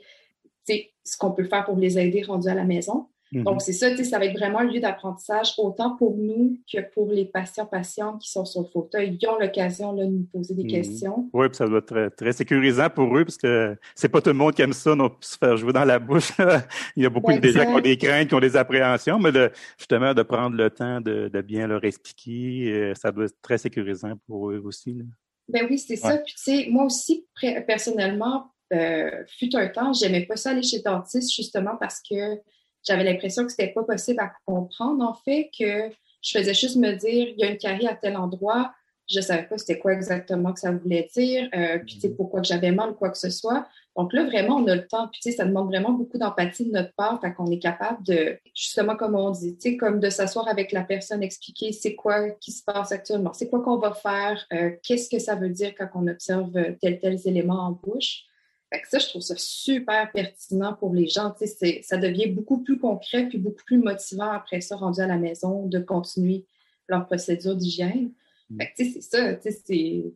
ce 0.67 1.17
qu'on 1.17 1.31
peut 1.31 1.43
faire 1.43 1.65
pour 1.65 1.75
les 1.75 1.99
aider 1.99 2.23
rendus 2.23 2.47
à 2.47 2.55
la 2.55 2.63
maison. 2.63 3.07
Mhm. 3.33 3.43
Donc, 3.43 3.61
c'est 3.61 3.73
ça, 3.73 3.95
ça 4.03 4.19
va 4.19 4.25
être 4.25 4.37
vraiment 4.37 4.59
un 4.59 4.71
lieu 4.71 4.79
d'apprentissage, 4.79 5.53
autant 5.57 5.95
pour 5.95 6.15
nous 6.17 6.57
que 6.71 6.79
pour 6.93 7.11
les 7.11 7.25
patients, 7.25 7.65
patientes 7.65 8.21
qui 8.21 8.29
sont 8.29 8.45
sur 8.45 8.61
le 8.61 8.67
fauteuil. 8.67 9.17
Ils 9.19 9.27
ont 9.27 9.39
l'occasion 9.39 9.93
de 9.93 10.03
nous 10.03 10.27
poser 10.31 10.53
des 10.53 10.63
mhm. 10.63 10.69
questions. 10.69 11.29
Oui, 11.33 11.47
puis 11.49 11.57
ça 11.57 11.67
doit 11.67 11.79
être 11.79 11.87
très, 11.87 12.09
très, 12.11 12.33
sécurisant 12.33 12.89
pour 12.89 13.17
eux, 13.17 13.25
parce 13.25 13.37
que 13.37 13.75
c'est 13.95 14.09
pas 14.09 14.21
tout 14.21 14.29
le 14.29 14.35
monde 14.35 14.53
qui 14.53 14.61
aime 14.61 14.73
ça, 14.73 14.95
non, 14.95 15.11
se 15.19 15.37
faire 15.37 15.57
jouer 15.57 15.73
dans 15.73 15.85
la 15.85 15.99
bouche. 15.99 16.31
Il 16.95 17.03
y 17.03 17.05
a 17.05 17.09
beaucoup 17.09 17.33
de 17.33 17.47
gens 17.47 17.65
qui 17.65 17.71
ont 17.71 17.79
des 17.79 17.97
craintes, 17.97 18.27
qui 18.27 18.35
ont 18.35 18.39
des 18.39 18.55
appréhensions, 18.55 19.17
mais 19.19 19.31
justement, 19.77 20.13
de 20.13 20.21
prendre 20.21 20.55
le 20.55 20.69
temps 20.69 21.01
de, 21.01 21.29
bien 21.41 21.67
leur 21.67 21.83
expliquer, 21.83 22.71
euh, 22.71 22.93
ça 22.95 23.11
doit 23.11 23.25
être 23.25 23.41
très 23.41 23.57
sécurisant 23.57 24.13
pour 24.27 24.51
eux 24.51 24.61
aussi. 24.63 24.97
Ben 25.49 25.67
oui, 25.69 25.77
c'est 25.77 25.97
ça. 25.97 26.17
Puis, 26.17 26.35
tu 26.35 26.43
sais, 26.43 26.67
moi 26.69 26.85
aussi, 26.85 27.27
personnellement, 27.67 28.53
euh, 28.73 29.23
fut 29.37 29.55
un 29.55 29.67
temps, 29.67 29.93
j'aimais 29.93 30.25
pas 30.25 30.35
ça 30.35 30.51
aller 30.51 30.63
chez 30.63 30.77
le 30.77 30.83
dentiste, 30.83 31.33
justement 31.35 31.75
parce 31.79 32.01
que 32.01 32.39
j'avais 32.83 33.03
l'impression 33.03 33.45
que 33.45 33.51
c'était 33.51 33.71
pas 33.71 33.83
possible 33.83 34.19
à 34.19 34.31
comprendre, 34.45 35.03
en 35.03 35.13
fait, 35.13 35.49
que 35.57 35.89
je 36.21 36.37
faisais 36.37 36.53
juste 36.53 36.77
me 36.77 36.93
dire, 36.93 37.27
il 37.29 37.39
y 37.39 37.43
a 37.43 37.49
une 37.49 37.57
carie 37.57 37.87
à 37.87 37.95
tel 37.95 38.17
endroit, 38.17 38.73
Je 39.09 39.17
ne 39.17 39.21
savais 39.21 39.43
pas 39.43 39.57
c'était 39.57 39.77
quoi 39.79 39.91
exactement 39.91 40.53
que 40.53 40.61
ça 40.61 40.71
voulait 40.71 41.09
dire, 41.13 41.49
euh, 41.53 41.77
puis 41.79 41.95
tu 41.95 41.99
sais, 41.99 42.09
pourquoi 42.09 42.39
que 42.39 42.47
j'avais 42.47 42.71
mal 42.71 42.91
ou 42.91 42.93
quoi 42.93 43.09
que 43.09 43.17
ce 43.17 43.29
soit. 43.29 43.67
Donc 43.97 44.13
là, 44.13 44.23
vraiment, 44.23 44.55
on 44.55 44.67
a 44.67 44.75
le 44.75 44.87
temps. 44.87 45.09
Puis 45.09 45.19
tu 45.21 45.29
sais, 45.29 45.37
ça 45.37 45.45
demande 45.45 45.67
vraiment 45.67 45.91
beaucoup 45.91 46.17
d'empathie 46.17 46.65
de 46.65 46.71
notre 46.71 46.93
part, 46.93 47.19
fait 47.19 47.33
qu'on 47.33 47.51
est 47.51 47.59
capable 47.59 48.01
de, 48.03 48.39
justement, 48.55 48.95
comme 48.95 49.15
on 49.15 49.31
dit, 49.31 49.57
tu 49.57 49.71
sais, 49.71 49.77
comme 49.77 49.99
de 49.99 50.09
s'asseoir 50.09 50.47
avec 50.47 50.71
la 50.71 50.83
personne, 50.83 51.21
expliquer 51.21 51.73
c'est 51.73 51.95
quoi 51.95 52.29
qui 52.31 52.51
se 52.53 52.63
passe 52.63 52.93
actuellement, 52.93 53.33
c'est 53.33 53.49
quoi 53.49 53.61
qu'on 53.61 53.77
va 53.77 53.93
faire, 53.93 54.45
euh, 54.53 54.71
qu'est-ce 54.83 55.09
que 55.09 55.19
ça 55.19 55.35
veut 55.35 55.49
dire 55.49 55.73
quand 55.77 55.89
on 55.95 56.07
observe 56.07 56.51
tel 56.81 56.99
tel 56.99 57.19
élément 57.25 57.59
en 57.59 57.71
bouche. 57.71 58.23
Fait 58.73 58.81
que 58.81 58.89
ça, 58.89 58.97
je 58.97 59.07
trouve 59.07 59.21
ça 59.21 59.35
super 59.37 60.11
pertinent 60.11 60.73
pour 60.73 60.95
les 60.95 61.07
gens. 61.07 61.31
Tu 61.31 61.45
sais, 61.45 61.81
ça 61.83 61.97
devient 61.97 62.27
beaucoup 62.27 62.63
plus 62.63 62.79
concret 62.79 63.27
puis 63.27 63.37
beaucoup 63.37 63.63
plus 63.65 63.77
motivant 63.77 64.31
après 64.31 64.61
ça, 64.61 64.75
rendu 64.75 64.99
à 64.99 65.05
la 65.05 65.17
maison, 65.17 65.67
de 65.67 65.77
continuer 65.77 66.47
leur 66.87 67.05
procédure 67.05 67.55
d'hygiène. 67.55 68.11
Mm. 68.49 68.57
Fait 68.57 68.67
que, 68.67 68.91
c'est 68.91 69.01
ça. 69.01 69.35
Tu 69.35 69.51
sais, 69.51 69.61
c'est 69.63 70.13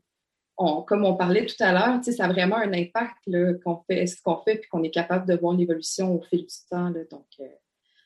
comme 0.57 1.05
on 1.05 1.15
parlait 1.15 1.45
tout 1.45 1.55
à 1.59 1.71
l'heure, 1.71 2.03
ça 2.03 2.25
a 2.25 2.27
vraiment 2.29 2.55
un 2.55 2.73
impact 2.73 3.29
qu'on 3.63 3.77
fait 3.87 4.07
ce 4.07 4.19
qu'on 4.23 4.37
fait 4.37 4.55
puis 4.55 4.67
qu'on 4.69 4.81
est 4.81 4.89
capable 4.89 5.27
de 5.27 5.35
voir 5.37 5.53
l'évolution 5.53 6.15
au 6.15 6.21
fil 6.21 6.39
du 6.39 6.55
temps. 6.67 6.89
donc, 6.89 7.27
euh, 7.39 7.45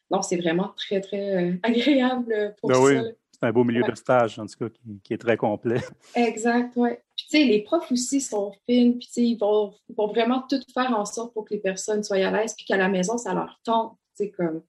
non, 0.10 0.22
c'est 0.22 0.36
vraiment 0.36 0.74
très, 0.76 1.00
très 1.00 1.38
euh, 1.38 1.54
agréable 1.64 2.56
pour 2.60 2.70
ben 2.70 2.76
ça. 2.76 2.82
Oui. 2.82 2.98
C'est 3.42 3.48
un 3.48 3.52
beau 3.54 3.64
milieu 3.64 3.82
de 3.82 3.96
stage, 3.96 4.38
en 4.38 4.46
tout 4.46 4.56
cas, 4.60 4.76
qui, 5.04 5.14
est 5.14 5.18
très 5.18 5.36
complet. 5.36 5.82
Exact, 6.16 6.74
oui. 6.76 6.92
Puis, 7.18 7.26
tu 7.28 7.38
sais, 7.38 7.44
les 7.44 7.64
profs 7.64 7.92
aussi 7.92 8.22
sont 8.22 8.52
fines, 8.68 9.00
puis, 9.00 9.10
ils 9.16 9.36
vont, 9.36 9.74
ils 9.90 9.96
vont 9.96 10.08
vraiment 10.08 10.44
tout 10.48 10.60
faire 10.72 10.92
en 10.96 11.06
sorte 11.06 11.34
pour 11.34 11.46
que 11.46 11.56
les 11.56 11.60
personnes 11.60 12.04
soient 12.04 12.18
à 12.18 12.32
l'aise, 12.32 12.54
puis 12.56 12.66
qu'à 12.66 12.78
la 12.78 12.88
maison, 12.88 13.18
ça 13.18 13.34
leur 13.34 13.60
tente, 13.64 13.98
tu 14.16 14.26
sais, 14.26 14.32
comme 14.32 14.62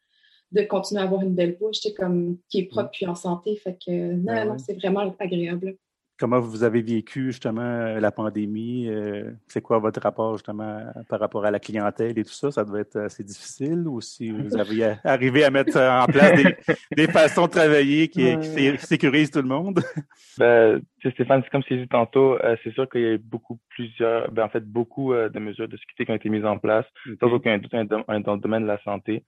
de 0.53 0.63
continuer 0.63 1.03
à 1.03 1.05
avoir 1.05 1.23
une 1.23 1.35
belle 1.35 1.57
bouche, 1.59 1.81
tu 1.81 1.89
sais, 1.89 1.95
comme 1.95 2.39
qui 2.49 2.61
est 2.61 2.65
propre 2.65 2.91
puis 2.93 3.07
en 3.07 3.15
santé. 3.15 3.57
Fait 3.57 3.75
que, 3.75 3.91
non, 3.91 4.25
ben 4.25 4.49
non, 4.49 4.59
c'est 4.59 4.75
vraiment 4.75 5.15
agréable. 5.19 5.77
Comment 6.23 6.39
vous 6.39 6.63
avez 6.63 6.83
vécu 6.83 7.33
justement 7.33 7.63
euh, 7.63 7.99
la 7.99 8.13
pandémie? 8.13 8.89
Euh, 8.89 9.33
c'est 9.49 9.61
quoi 9.61 9.81
votre 9.81 10.01
rapport 10.01 10.35
justement 10.35 10.81
par 11.09 11.19
rapport 11.19 11.45
à 11.45 11.51
la 11.51 11.59
clientèle 11.59 12.17
et 12.17 12.23
tout 12.23 12.31
ça? 12.31 12.53
Ça 12.53 12.65
doit 12.65 12.79
être 12.79 12.97
assez 12.97 13.25
difficile 13.25 13.89
ou 13.89 14.01
si 14.01 14.31
vous 14.31 14.57
avez 14.57 14.95
arrivé 15.05 15.43
à 15.43 15.51
mettre 15.51 15.77
en 15.81 16.07
place 16.07 16.41
des, 16.97 17.09
façons 17.09 17.47
de 17.47 17.51
travailler 17.51 18.07
qui, 18.07 18.37
sécurisent 18.79 19.33
tout 19.33 19.43
le 19.43 19.49
monde? 19.49 19.81
Ben, 20.39 20.81
Stéphane, 21.11 21.43
c'est 21.43 21.51
comme 21.51 21.63
je 21.69 21.75
dit 21.75 21.89
tantôt, 21.89 22.39
euh, 22.39 22.57
c'est 22.63 22.73
sûr 22.73 22.89
qu'il 22.89 23.01
y 23.01 23.07
a 23.07 23.13
eu 23.15 23.19
beaucoup 23.19 23.59
plusieurs, 23.71 24.31
ben, 24.31 24.45
en 24.45 24.49
fait, 24.49 24.65
beaucoup 24.65 25.13
de 25.13 25.39
mesures 25.41 25.69
de 25.69 25.77
sécurité 25.77 26.07
qui 26.07 26.13
ont 26.13 26.15
été 26.15 26.29
mises 26.29 26.47
en 26.47 26.57
place, 26.57 26.87
sans 27.21 27.33
aucun 27.33 27.59
doute 27.59 27.73
dans 27.73 28.05
le 28.07 28.41
domaine 28.41 28.63
de 28.63 28.69
la 28.69 28.81
santé. 28.85 29.25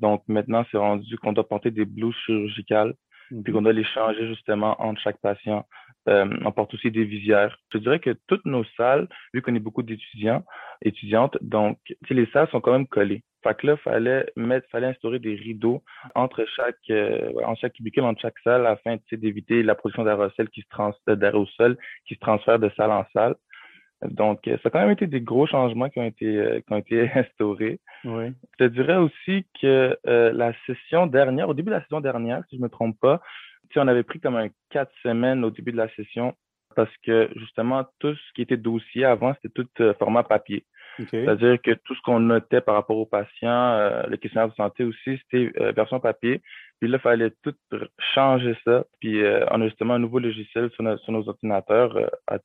donc 0.00 0.22
maintenant, 0.28 0.64
c'est 0.72 0.78
rendu 0.78 1.18
qu'on 1.18 1.34
doit 1.34 1.46
porter 1.46 1.70
des 1.70 1.84
blouses 1.84 2.16
chirurgicales, 2.24 2.94
puis 3.28 3.36
mm-hmm. 3.36 3.52
qu'on 3.52 3.62
doit 3.62 3.72
les 3.72 3.84
changer 3.84 4.26
justement 4.28 4.80
entre 4.82 5.00
chaque 5.02 5.18
patient. 5.18 5.64
Euh, 6.08 6.26
on 6.44 6.52
porte 6.52 6.72
aussi 6.74 6.90
des 6.90 7.04
visières. 7.04 7.58
Je 7.72 7.78
dirais 7.78 7.98
que 7.98 8.16
toutes 8.28 8.44
nos 8.44 8.64
salles, 8.76 9.08
vu 9.34 9.42
qu'on 9.42 9.54
est 9.54 9.60
beaucoup 9.60 9.82
d'étudiants, 9.82 10.44
étudiantes, 10.82 11.36
donc 11.40 11.78
les 12.10 12.26
salles 12.26 12.48
sont 12.50 12.60
quand 12.60 12.72
même 12.72 12.86
collées. 12.86 13.22
Fait 13.42 13.54
que 13.54 13.66
là, 13.66 13.76
fallait 13.76 14.26
mettre, 14.36 14.68
fallait 14.70 14.88
instaurer 14.88 15.18
des 15.18 15.34
rideaux 15.34 15.82
entre 16.14 16.44
chaque, 16.56 16.76
euh, 16.90 17.32
en 17.44 17.54
chaque 17.54 17.74
cubicule, 17.74 18.02
entre 18.02 18.20
chaque 18.20 18.38
salle, 18.42 18.66
afin 18.66 18.96
d'éviter 19.12 19.62
la 19.62 19.74
production 19.74 20.04
d'aérosols 20.04 20.48
qui 20.50 20.62
se 20.62 20.68
trans, 20.68 20.94
d'aérosols 21.06 21.76
qui 22.06 22.14
se 22.14 22.20
transfèrent 22.20 22.58
de 22.58 22.70
salle 22.76 22.90
en 22.90 23.04
salle. 23.12 23.36
Donc, 24.02 24.46
euh, 24.46 24.58
ça 24.62 24.68
a 24.68 24.70
quand 24.70 24.80
même 24.80 24.90
été 24.90 25.06
des 25.06 25.20
gros 25.20 25.46
changements 25.46 25.88
qui 25.88 25.98
ont 26.00 26.04
été, 26.04 26.26
euh, 26.26 26.60
qui 26.60 26.72
ont 26.72 26.78
été 26.78 27.08
instaurés. 27.14 27.80
Oui. 28.04 28.32
Je 28.58 28.66
dirais 28.66 28.96
aussi 28.96 29.46
que 29.60 29.96
la 30.04 30.52
session 30.66 31.06
dernière, 31.06 31.48
au 31.48 31.54
début 31.54 31.70
de 31.70 31.76
la 31.76 31.82
session 31.82 32.00
dernière, 32.00 32.42
si 32.50 32.56
je 32.56 32.62
me 32.62 32.68
trompe 32.68 32.98
pas, 33.00 33.20
on 33.76 33.88
avait 33.88 34.02
pris 34.02 34.20
comme 34.20 34.36
un 34.36 34.48
quatre 34.70 34.92
semaines 35.02 35.44
au 35.44 35.50
début 35.50 35.72
de 35.72 35.76
la 35.76 35.88
session 35.94 36.34
parce 36.76 36.94
que 37.02 37.28
justement, 37.34 37.86
tout 37.98 38.14
ce 38.14 38.32
qui 38.34 38.42
était 38.42 38.58
dossier 38.58 39.04
avant, 39.04 39.34
c'était 39.34 39.62
tout 39.62 39.68
euh, 39.80 39.94
format 39.94 40.22
papier. 40.22 40.64
C'est-à-dire 41.10 41.60
que 41.60 41.72
tout 41.72 41.94
ce 41.94 42.00
qu'on 42.02 42.20
notait 42.20 42.60
par 42.62 42.74
rapport 42.74 42.96
aux 42.96 43.06
patients, 43.06 43.72
euh, 43.72 44.02
le 44.06 44.16
questionnaire 44.16 44.48
de 44.48 44.54
santé 44.54 44.84
aussi, 44.84 45.18
c'était 45.18 45.52
euh, 45.60 45.72
version 45.72 46.00
papier. 46.00 46.40
Puis 46.80 46.88
là, 46.88 46.98
il 46.98 47.00
fallait 47.00 47.32
tout 47.42 47.54
changer 48.14 48.56
ça. 48.64 48.84
Puis 49.00 49.22
on 49.50 49.62
a 49.62 49.64
justement 49.64 49.94
un 49.94 49.98
nouveau 49.98 50.18
logiciel 50.18 50.70
sur, 50.72 50.82
nos, 50.84 51.28
ordinateurs 51.28 51.98
à, 52.26 52.38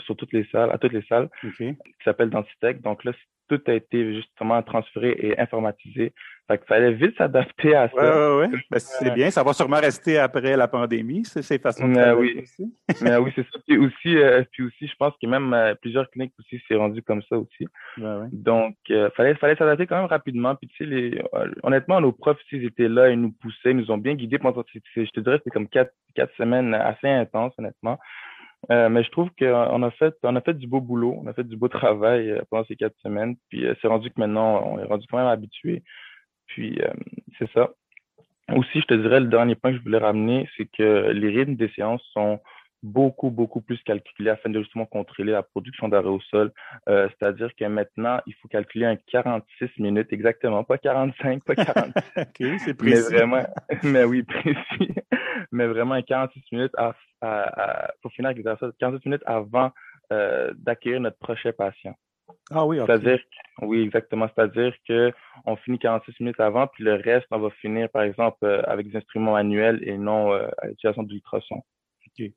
sur 0.00 0.16
toutes 0.16 0.32
les 0.32 0.44
salles, 0.50 0.70
à 0.72 0.78
toutes 0.78 0.92
les 0.92 1.02
salles, 1.02 1.28
qui 1.56 1.76
s'appelle 2.04 2.30
Dentitech. 2.30 2.80
Donc 2.82 3.04
là, 3.04 3.12
tout 3.48 3.60
a 3.68 3.72
été 3.72 4.14
justement 4.14 4.60
transféré 4.62 5.16
et 5.20 5.38
informatisé. 5.38 6.12
Fait 6.48 6.58
qu'il 6.58 6.66
fallait 6.66 6.92
vite 6.92 7.16
s'adapter 7.18 7.74
à 7.74 7.88
ça. 7.88 8.36
Oui, 8.36 8.46
oui, 8.46 8.60
oui. 8.70 8.78
c'est 8.78 9.12
bien. 9.12 9.30
Ça 9.30 9.42
va 9.42 9.52
sûrement 9.52 9.80
rester 9.80 10.18
après 10.18 10.56
la 10.56 10.68
pandémie, 10.68 11.24
ces 11.24 11.58
façons 11.58 11.88
de 11.88 11.94
Mais 11.94 12.12
oui. 12.12 12.40
aussi. 12.40 12.72
Mais 13.02 13.16
oui, 13.16 13.32
c'est 13.34 13.42
ça. 13.42 13.58
Puis 13.66 13.78
aussi, 13.78 14.16
euh, 14.16 14.44
puis 14.52 14.62
aussi, 14.62 14.86
je 14.86 14.94
pense 14.96 15.12
que 15.20 15.26
même 15.26 15.52
euh, 15.52 15.74
plusieurs 15.74 16.08
cliniques 16.10 16.34
aussi 16.38 16.62
s'est 16.68 16.76
rendu 16.76 17.02
comme 17.02 17.22
ça 17.22 17.36
aussi. 17.36 17.66
Donc, 18.32 18.76
euh, 18.90 19.10
fallait, 19.16 19.34
fallait 19.34 19.56
s'adapter 19.56 19.86
quand 19.86 19.96
même 19.96 20.06
rapidement. 20.06 20.54
Puis 20.54 20.68
tu 20.68 20.76
sais, 20.78 20.84
les, 20.84 21.22
honnêtement, 21.64 22.00
nos 22.00 22.12
profs, 22.12 22.38
ils 22.52 22.64
étaient 22.64 22.88
là, 22.88 23.10
ils 23.10 23.20
nous 23.20 23.32
poussaient, 23.32 23.72
ils 23.72 23.76
nous 23.76 23.90
ont 23.90 23.98
bien 23.98 24.14
guidés 24.14 24.38
pendant, 24.38 24.64
je 24.72 25.10
te 25.10 25.20
dirais, 25.20 25.38
c'était 25.38 25.50
comme 25.50 25.68
quatre, 25.68 25.92
quatre 26.14 26.34
semaines 26.36 26.74
assez 26.74 27.08
intenses, 27.08 27.54
honnêtement. 27.58 27.98
Euh, 28.70 28.88
mais 28.88 29.04
je 29.04 29.10
trouve 29.10 29.28
qu'on 29.38 29.82
a 29.82 29.90
fait 29.92 30.14
on 30.24 30.34
a 30.34 30.40
fait 30.40 30.54
du 30.54 30.66
beau 30.66 30.80
boulot, 30.80 31.20
on 31.22 31.26
a 31.28 31.32
fait 31.32 31.44
du 31.44 31.56
beau 31.56 31.68
travail 31.68 32.30
euh, 32.30 32.42
pendant 32.50 32.64
ces 32.64 32.76
quatre 32.76 32.96
semaines. 33.02 33.36
Puis 33.48 33.64
euh, 33.64 33.74
c'est 33.80 33.88
rendu 33.88 34.10
que 34.10 34.18
maintenant, 34.18 34.62
on 34.66 34.78
est 34.78 34.84
rendu 34.84 35.06
quand 35.08 35.18
même 35.18 35.26
habitué. 35.26 35.84
Puis 36.46 36.80
c'est 37.38 37.50
ça. 37.52 37.70
Aussi, 38.54 38.80
je 38.80 38.86
te 38.86 38.94
dirais, 38.94 39.20
le 39.20 39.26
dernier 39.26 39.56
point 39.56 39.72
que 39.72 39.78
je 39.78 39.82
voulais 39.82 39.98
ramener, 39.98 40.48
c'est 40.56 40.66
que 40.66 41.10
les 41.10 41.28
rythmes 41.28 41.56
des 41.56 41.68
séances 41.70 42.02
sont 42.12 42.40
beaucoup, 42.82 43.30
beaucoup 43.30 43.60
plus 43.60 43.82
calculés 43.82 44.30
afin 44.30 44.50
de 44.50 44.60
justement 44.60 44.86
contrôler 44.86 45.32
la 45.32 45.42
production 45.42 45.88
d'aérosols. 45.88 46.52
Euh, 46.88 47.08
C'est-à-dire 47.18 47.50
que 47.56 47.64
maintenant, 47.64 48.20
il 48.26 48.34
faut 48.34 48.48
calculer 48.48 48.86
un 48.86 48.96
46 48.96 49.70
minutes 49.78 50.12
exactement, 50.12 50.62
pas 50.62 50.78
45, 50.78 51.42
pas 51.44 51.56
40. 51.56 51.92
OK, 52.16 52.58
c'est 52.64 52.74
précis. 52.74 53.04
Mais 53.10 53.18
vraiment, 53.18 53.46
mais 53.82 54.04
oui, 54.04 54.22
précis. 54.22 54.94
mais 55.50 55.66
vraiment 55.66 55.94
un 55.94 56.02
46 56.02 56.40
minutes 56.52 56.74
à, 56.76 56.94
à, 57.20 57.92
pour 58.02 58.12
finir 58.12 58.30
avec 58.30 58.44
les 58.44 58.68
46 58.78 59.06
minutes 59.06 59.24
avant 59.26 59.72
euh, 60.12 60.52
d'accueillir 60.56 61.00
notre 61.00 61.18
prochain 61.18 61.50
patient. 61.52 61.96
Ah 62.50 62.66
oui, 62.66 62.80
ok. 62.80 62.86
C'est-à-dire, 62.86 63.20
oui, 63.62 63.82
exactement. 63.82 64.28
C'est-à-dire 64.34 64.74
que 64.88 65.12
on 65.44 65.56
finit 65.56 65.78
46 65.78 66.20
minutes 66.20 66.40
avant, 66.40 66.66
puis 66.66 66.84
le 66.84 66.94
reste, 66.94 67.26
on 67.30 67.38
va 67.38 67.50
finir, 67.50 67.88
par 67.90 68.02
exemple, 68.02 68.38
euh, 68.44 68.62
avec 68.66 68.88
des 68.88 68.96
instruments 68.96 69.32
manuels 69.32 69.80
et 69.82 69.96
non 69.98 70.32
euh, 70.32 70.48
à 70.58 70.68
l'utilisation 70.68 71.02
de 71.02 71.12
l'ultrason. 71.12 71.56
OK. 72.06 72.30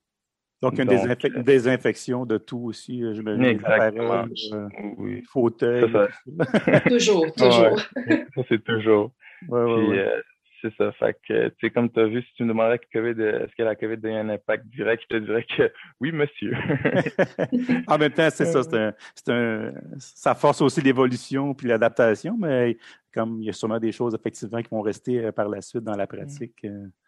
Donc, 0.62 0.78
une, 0.78 1.44
désinfection 1.44 2.26
de 2.26 2.38
tout 2.38 2.60
aussi, 2.66 3.02
euh, 3.02 3.14
j'imagine. 3.14 3.46
Exactement. 3.46 4.26
Euh, 4.54 4.68
oui. 4.98 5.24
Fauteuil. 5.32 5.90
toujours, 6.90 7.26
toujours. 7.32 7.80
ça, 7.80 8.44
c'est 8.50 8.64
toujours. 8.64 9.12
Ouais, 9.48 9.60
euh, 9.60 10.22
c'est 10.62 10.74
ça. 10.76 10.92
Fait 10.94 11.18
que, 11.28 11.50
tu 11.50 11.56
sais, 11.62 11.70
comme 11.70 11.90
tu 11.92 12.00
as 12.00 12.06
vu, 12.06 12.22
si 12.22 12.34
tu 12.36 12.44
me 12.44 12.50
demandais 12.50 12.76
est-ce 12.76 13.56
que 13.56 13.64
la 13.64 13.76
COVID 13.76 14.00
a 14.04 14.10
eu 14.10 14.14
un 14.14 14.30
impact 14.30 14.66
direct, 14.68 15.04
je 15.10 15.18
te 15.18 15.24
dirais 15.24 15.46
que 15.58 15.72
oui, 16.00 16.12
monsieur. 16.12 16.54
en 17.88 17.98
même 17.98 18.12
temps, 18.12 18.30
c'est 18.32 18.46
ça. 18.46 18.62
Un, 18.74 18.94
un, 19.28 19.72
ça 19.98 20.36
force 20.36 20.62
aussi 20.62 20.82
l'évolution 20.82 21.54
puis 21.54 21.68
l'adaptation, 21.68 22.38
mais 22.38 22.78
comme 23.14 23.42
il 23.42 23.46
y 23.46 23.50
a 23.50 23.54
sûrement 23.54 23.80
des 23.80 23.92
choses, 23.92 24.16
effectivement, 24.16 24.62
qui 24.62 24.70
vont 24.70 24.82
rester 24.82 25.32
par 25.32 25.50
la 25.50 25.62
suite 25.62 25.84
dans 25.84 25.96
la 25.96 26.08
pratique. 26.08 26.66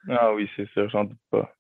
Ah 0.10 0.34
oui, 0.34 0.50
c'est 0.55 0.67
sûr, 0.70 0.89
j'en 0.89 1.03
doute 1.05 1.20
pas 1.29 1.53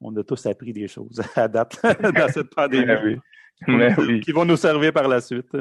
on 0.00 0.16
a 0.16 0.22
tous 0.22 0.46
appris 0.46 0.72
des 0.72 0.88
choses 0.88 1.20
à 1.36 1.48
date 1.48 1.80
dans 1.82 2.28
cette 2.28 2.54
pandémie. 2.54 3.18
Qui 4.22 4.32
vont 4.32 4.44
nous 4.44 4.56
servir 4.56 4.92
par 4.92 5.08
la 5.08 5.20
suite. 5.20 5.56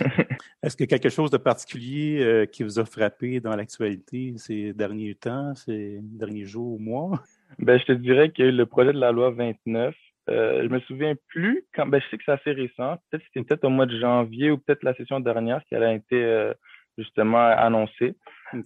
Est-ce 0.62 0.76
que 0.76 0.84
quelque 0.84 1.08
chose 1.08 1.30
de 1.30 1.36
particulier 1.36 2.20
euh, 2.22 2.46
qui 2.46 2.62
vous 2.62 2.78
a 2.78 2.84
frappé 2.84 3.40
dans 3.40 3.54
l'actualité 3.54 4.34
ces 4.36 4.72
derniers 4.72 5.14
temps, 5.14 5.54
ces 5.54 5.98
derniers 6.00 6.46
jours 6.46 6.74
ou 6.74 6.78
mois? 6.78 7.22
Ben, 7.58 7.78
je 7.78 7.84
te 7.84 7.92
dirais 7.92 8.30
que 8.30 8.42
le 8.42 8.66
projet 8.66 8.92
de 8.92 8.98
la 8.98 9.12
loi 9.12 9.30
29, 9.30 9.94
euh, 10.30 10.62
je 10.62 10.68
me 10.68 10.80
souviens 10.80 11.14
plus 11.28 11.64
quand 11.74 11.86
ben, 11.86 12.00
je 12.00 12.08
sais 12.08 12.16
que 12.16 12.22
c'est 12.24 12.32
assez 12.32 12.52
récent. 12.52 12.96
Peut-être 13.10 13.24
c'était 13.26 13.44
peut-être 13.44 13.64
au 13.64 13.70
mois 13.70 13.86
de 13.86 13.98
janvier 13.98 14.50
ou 14.50 14.58
peut-être 14.58 14.82
la 14.82 14.94
session 14.94 15.20
dernière 15.20 15.62
qui 15.66 15.74
a 15.74 15.92
été 15.92 16.24
euh, 16.24 16.54
justement 16.96 17.46
annoncée. 17.46 18.16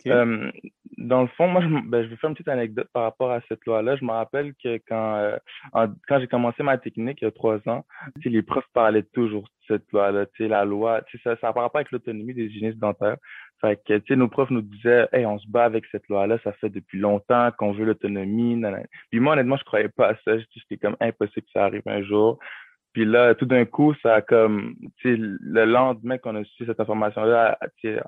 Euh, 0.06 0.50
dans 0.98 1.22
le 1.22 1.28
fond, 1.28 1.46
moi, 1.48 1.62
je, 1.62 1.68
ben, 1.68 2.02
je 2.02 2.08
vais 2.08 2.16
faire 2.16 2.30
une 2.30 2.34
petite 2.34 2.48
anecdote 2.48 2.88
par 2.92 3.04
rapport 3.04 3.30
à 3.30 3.40
cette 3.48 3.64
loi-là. 3.64 3.96
Je 3.96 4.04
me 4.04 4.10
rappelle 4.10 4.52
que 4.62 4.78
quand, 4.88 5.16
euh, 5.16 5.86
quand 6.06 6.20
j'ai 6.20 6.26
commencé 6.26 6.62
ma 6.62 6.76
technique 6.76 7.18
il 7.22 7.24
y 7.24 7.28
a 7.28 7.30
trois 7.30 7.58
ans, 7.68 7.84
les 8.24 8.42
profs 8.42 8.68
parlaient 8.74 9.02
toujours 9.14 9.42
de 9.42 9.48
cette 9.74 9.90
loi-là. 9.92 10.26
La 10.40 10.64
loi, 10.64 11.00
ça, 11.24 11.36
ça 11.40 11.48
a 11.48 11.52
par 11.52 11.62
rapport 11.62 11.78
avec 11.78 11.92
l'autonomie 11.92 12.34
des 12.34 12.46
hygiénistes 12.46 12.78
dentaires. 12.78 13.16
Fait 13.60 13.80
que, 13.84 14.14
nos 14.14 14.28
profs 14.28 14.50
nous 14.50 14.62
disaient, 14.62 15.08
hey, 15.12 15.26
on 15.26 15.38
se 15.38 15.48
bat 15.48 15.64
avec 15.64 15.84
cette 15.90 16.08
loi-là, 16.08 16.38
ça 16.44 16.52
fait 16.52 16.70
depuis 16.70 16.98
longtemps 16.98 17.50
qu'on 17.58 17.72
veut 17.72 17.84
l'autonomie. 17.84 18.60
Puis 19.10 19.18
moi, 19.18 19.32
honnêtement, 19.32 19.56
je 19.56 19.64
croyais 19.64 19.88
pas 19.88 20.10
à 20.10 20.14
ça. 20.24 20.32
C'était 20.54 20.76
comme 20.76 20.96
impossible 21.00 21.42
que 21.42 21.52
ça 21.52 21.64
arrive 21.64 21.82
un 21.86 22.02
jour. 22.02 22.38
Puis 22.92 23.04
là, 23.04 23.34
tout 23.34 23.46
d'un 23.46 23.64
coup, 23.64 23.94
ça 24.02 24.14
a 24.14 24.22
comme, 24.22 24.74
tu 24.98 25.14
sais, 25.14 25.16
le 25.18 25.64
lendemain 25.64 26.18
qu'on 26.18 26.36
a 26.36 26.44
su 26.44 26.66
cette 26.66 26.80
information-là, 26.80 27.58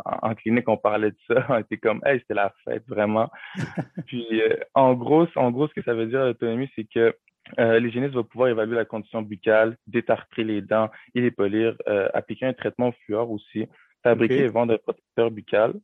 en, 0.05 0.31
en, 0.31 0.35
clinique, 0.35 0.69
on 0.69 0.77
parlait 0.77 1.11
de 1.11 1.17
ça, 1.29 1.47
on 1.49 1.59
était 1.59 1.77
comme, 1.77 2.01
hey, 2.05 2.19
c'était 2.21 2.35
la 2.35 2.53
fête, 2.65 2.85
vraiment. 2.89 3.31
Puis, 4.07 4.27
euh, 4.33 4.57
en 4.75 4.95
gros, 4.95 5.27
en 5.37 5.51
gros, 5.51 5.69
ce 5.69 5.75
que 5.75 5.83
ça 5.83 5.95
veut 5.95 6.07
dire 6.07 6.25
l'autonomie, 6.25 6.71
c'est 6.75 6.85
que 6.85 7.15
euh, 7.59 7.79
l'hygiéniste 7.79 8.15
va 8.15 8.23
pouvoir 8.23 8.49
évaluer 8.49 8.77
la 8.77 8.85
condition 8.85 9.23
buccale, 9.23 9.77
détartrer 9.87 10.45
les 10.45 10.63
dents 10.63 10.91
et 11.15 11.21
les 11.21 11.31
polir, 11.31 11.75
euh, 11.89 12.09
appliquer 12.15 12.47
un 12.47 12.53
traitement 12.53 12.89
au 12.89 12.95
fluor 13.05 13.31
aussi, 13.31 13.67
fabriquer 14.03 14.45
et 14.45 14.49
vendre 14.49 14.75
un 14.75 14.79
protecteur 14.79 15.31
buccal. 15.31 15.75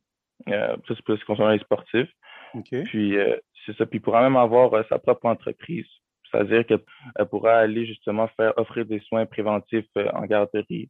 Euh, 0.49 0.75
ça, 0.87 0.95
c'est 0.95 1.01
plus 1.01 1.23
concernant 1.23 1.51
les 1.51 1.59
sportifs. 1.59 2.09
Puis, 2.85 3.17
euh, 3.17 3.35
c'est 3.65 3.75
ça. 3.77 3.85
Puis, 3.85 3.97
il 3.97 4.01
pourra 4.01 4.21
même 4.21 4.37
avoir 4.37 4.73
euh, 4.73 4.83
sa 4.89 4.99
propre 4.99 5.25
entreprise. 5.25 5.87
C'est-à-dire 6.31 6.65
qu'elle 6.65 7.25
pourra 7.29 7.57
aller 7.57 7.85
justement 7.85 8.27
faire 8.35 8.53
offrir 8.57 8.85
des 8.85 8.99
soins 9.01 9.25
préventifs 9.25 9.85
en 10.13 10.23
garderie 10.25 10.89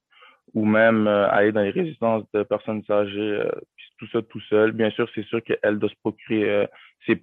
ou 0.53 0.65
même 0.65 1.07
aller 1.07 1.51
dans 1.51 1.61
les 1.61 1.71
résidences 1.71 2.23
de 2.33 2.43
personnes 2.43 2.83
âgées, 2.89 3.43
puis 3.75 3.85
tout 3.99 4.07
ça 4.13 4.21
tout 4.21 4.39
seul. 4.49 4.71
Bien 4.71 4.89
sûr, 4.91 5.09
c'est 5.13 5.25
sûr 5.25 5.43
qu'elle 5.43 5.77
doit 5.77 5.89
se 5.89 5.95
procurer 5.95 6.67
ses 7.05 7.19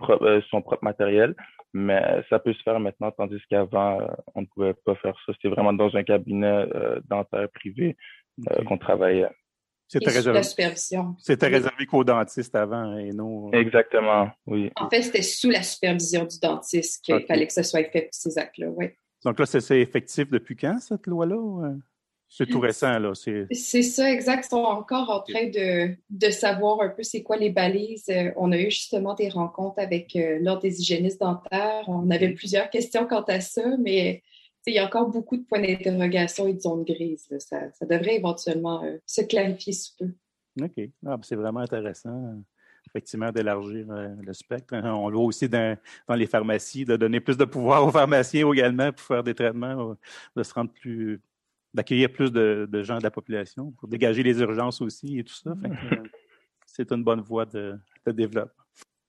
son 0.51 0.63
propre 0.63 0.85
matériel, 0.85 1.35
mais 1.73 2.23
ça 2.29 2.39
peut 2.39 2.53
se 2.53 2.63
faire 2.63 2.79
maintenant, 2.81 3.11
tandis 3.11 3.41
qu'avant, 3.49 3.99
on 4.35 4.43
ne 4.43 4.47
pouvait 4.47 4.75
pas 4.85 4.95
faire 4.97 5.17
ça. 5.25 5.33
C'était 5.33 5.49
vraiment 5.49 5.73
dans 5.73 5.97
un 5.97 6.03
cabinet 6.03 6.67
dentaire 7.09 7.49
privé 7.55 7.97
qu'on 8.67 8.79
travaillait. 8.79 9.31
C'était 9.87 10.11
réservé. 10.11 10.43
supervision. 10.43 11.15
C'était 11.19 11.47
réservé 11.47 11.87
qu'aux 11.87 12.05
dentistes 12.05 12.55
avant 12.55 12.97
et 12.97 13.13
non. 13.13 13.49
Euh, 13.49 13.61
Exactement, 13.61 14.29
oui. 14.47 14.71
En 14.77 14.89
fait, 14.89 15.03
c'était 15.03 15.23
sous 15.23 15.51
la 15.51 15.63
supervision 15.63 16.25
du 16.25 16.39
dentiste 16.41 17.05
qu'il 17.05 17.25
fallait 17.27 17.47
que 17.47 17.53
ça 17.53 17.63
soit 17.63 17.85
fait 17.91 18.03
pour 18.03 18.15
ces 18.15 18.39
actes-là, 18.39 18.69
oui. 18.71 18.87
Donc 19.25 19.39
là, 19.39 19.47
c'est 19.47 19.81
effectif 19.81 20.29
depuis 20.31 20.57
quand, 20.57 20.79
cette 20.81 21.07
loi-là? 21.07 21.37
Euh? 21.37 21.75
C'est 22.29 22.47
tout 22.47 22.59
récent, 22.59 22.99
là. 22.99 23.13
C'est 23.15 23.83
ça, 23.83 24.11
exact. 24.11 24.47
Ils 24.47 24.49
sont 24.49 24.57
encore 24.57 25.09
en 25.11 25.21
train 25.21 25.47
de, 25.51 25.95
de 26.11 26.31
savoir 26.31 26.81
un 26.81 26.89
peu 26.89 27.05
c'est 27.05 27.23
quoi 27.23 27.37
les 27.37 27.51
balises. 27.51 28.09
Euh, 28.09 28.33
on 28.37 28.51
a 28.51 28.59
eu 28.59 28.71
justement 28.71 29.15
des 29.15 29.29
rencontres 29.29 29.79
avec 29.79 30.19
l'Ordre 30.41 30.63
des 30.63 30.81
hygiénistes 30.81 31.21
dentaires. 31.21 31.85
On 31.87 32.11
avait 32.11 32.31
plusieurs 32.31 32.71
questions 32.71 33.07
quant 33.07 33.23
à 33.23 33.41
ça, 33.41 33.63
mais 33.79 34.23
il 34.67 34.75
y 34.75 34.79
a 34.79 34.87
encore 34.87 35.11
beaucoup 35.11 35.37
de 35.37 35.43
points 35.43 35.61
d'interrogation 35.61 36.47
et 36.47 36.55
de 36.55 36.61
zones 36.61 36.85
grises. 36.85 37.29
Ça, 37.39 37.69
devrait 37.83 38.17
éventuellement 38.17 38.83
euh, 38.85 38.99
se 39.07 39.23
clarifier 39.23 39.73
sous 39.73 39.93
peu. 39.99 40.11
OK. 40.63 40.91
Ah, 41.05 41.17
ben, 41.17 41.23
c'est 41.23 41.37
vraiment 41.37 41.61
intéressant, 41.61 42.43
effectivement, 42.89 43.31
d'élargir 43.31 43.91
euh, 43.91 44.15
le 44.23 44.33
spectre. 44.33 44.75
Hein. 44.75 44.93
On 44.95 45.09
le 45.09 45.17
voit 45.17 45.27
aussi 45.27 45.49
dans, 45.49 45.77
les 46.11 46.27
pharmacies, 46.27 46.85
de 46.85 46.97
donner 46.97 47.21
plus 47.21 47.37
de 47.37 47.45
pouvoir 47.45 47.87
aux 47.87 47.91
pharmaciens 47.91 48.51
également 48.53 48.93
pour 48.93 49.05
faire 49.05 49.23
des 49.23 49.35
traitements, 49.35 49.91
euh, 49.91 49.95
de 50.37 50.43
se 50.43 50.55
rendre 50.55 50.73
plus 50.73 51.21
d'accueillir 51.73 52.13
plus 52.13 52.31
de, 52.31 52.69
gens 52.85 52.99
de 52.99 53.03
la 53.03 53.11
population, 53.11 53.73
pour 53.73 53.89
dégager 53.89 54.23
les 54.23 54.39
urgences 54.39 54.81
aussi 54.81 55.19
et 55.19 55.25
tout 55.25 55.35
ça. 55.35 55.55
c'est 56.67 56.93
une 56.93 57.03
bonne 57.03 57.21
voie 57.21 57.45
de, 57.47 57.77
de 58.07 58.13
développement. 58.13 58.64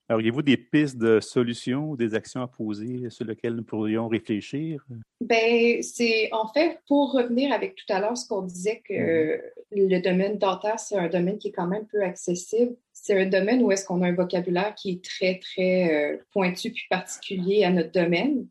Auriez-vous 0.08 0.42
des 0.42 0.56
pistes 0.56 0.98
de 0.98 1.18
solutions 1.18 1.90
ou 1.90 1.96
des 1.96 2.14
actions 2.14 2.40
à 2.40 2.46
poser 2.46 3.10
sur 3.10 3.24
lesquelles 3.24 3.54
nous 3.54 3.64
pourrions 3.64 4.06
réfléchir? 4.06 4.86
Ben, 5.20 5.82
c'est 5.82 6.28
en 6.32 6.46
fait 6.46 6.78
pour 6.86 7.12
revenir 7.12 7.52
avec 7.52 7.74
tout 7.74 7.92
à 7.92 8.00
l'heure 8.00 8.16
ce 8.16 8.28
qu'on 8.28 8.42
disait 8.42 8.82
que 8.84 8.92
mm-hmm. 8.94 9.40
le 9.72 10.00
domaine 10.00 10.38
dentaire, 10.38 10.78
c'est 10.78 10.96
un 10.96 11.08
domaine 11.08 11.38
qui 11.38 11.48
est 11.48 11.52
quand 11.52 11.66
même 11.66 11.86
peu 11.86 12.02
accessible. 12.02 12.76
C'est 12.92 13.20
un 13.20 13.26
domaine 13.26 13.62
où 13.62 13.72
est-ce 13.72 13.84
qu'on 13.84 14.00
a 14.02 14.06
un 14.06 14.14
vocabulaire 14.14 14.74
qui 14.76 14.90
est 14.90 15.04
très, 15.04 15.40
très 15.40 16.14
euh, 16.14 16.16
pointu 16.32 16.70
puis 16.70 16.84
particulier 16.88 17.64
à 17.64 17.70
notre 17.70 17.90
domaine. 17.90 18.46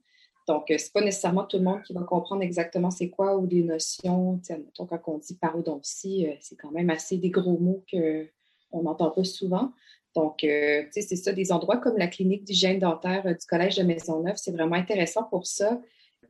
Donc, 0.47 0.69
euh, 0.69 0.75
c'est 0.77 0.93
pas 0.93 1.01
nécessairement 1.01 1.45
tout 1.45 1.57
le 1.57 1.63
monde 1.63 1.81
qui 1.83 1.93
va 1.93 2.01
comprendre 2.01 2.43
exactement 2.43 2.91
c'est 2.91 3.09
quoi 3.09 3.37
ou 3.37 3.47
des 3.47 3.63
notions. 3.63 4.39
Mettons, 4.49 4.85
quand 4.85 5.01
on 5.07 5.17
dit 5.17 5.35
parodontie, 5.35 6.27
euh, 6.27 6.33
c'est 6.41 6.55
quand 6.55 6.71
même 6.71 6.89
assez 6.89 7.17
des 7.17 7.29
gros 7.29 7.57
mots 7.57 7.83
qu'on 7.91 8.83
n'entend 8.83 9.09
pas 9.09 9.23
souvent. 9.23 9.71
Donc, 10.15 10.43
euh, 10.43 10.83
tu 10.83 10.93
sais, 10.93 11.01
c'est 11.01 11.15
ça, 11.17 11.33
des 11.33 11.51
endroits 11.51 11.77
comme 11.77 11.97
la 11.97 12.07
clinique 12.07 12.45
d'hygiène 12.45 12.79
dentaire 12.79 13.23
euh, 13.25 13.33
du 13.33 13.45
Collège 13.45 13.75
de 13.75 13.83
Maisonneuve, 13.83 14.37
c'est 14.37 14.51
vraiment 14.51 14.75
intéressant 14.75 15.23
pour 15.23 15.45
ça, 15.45 15.81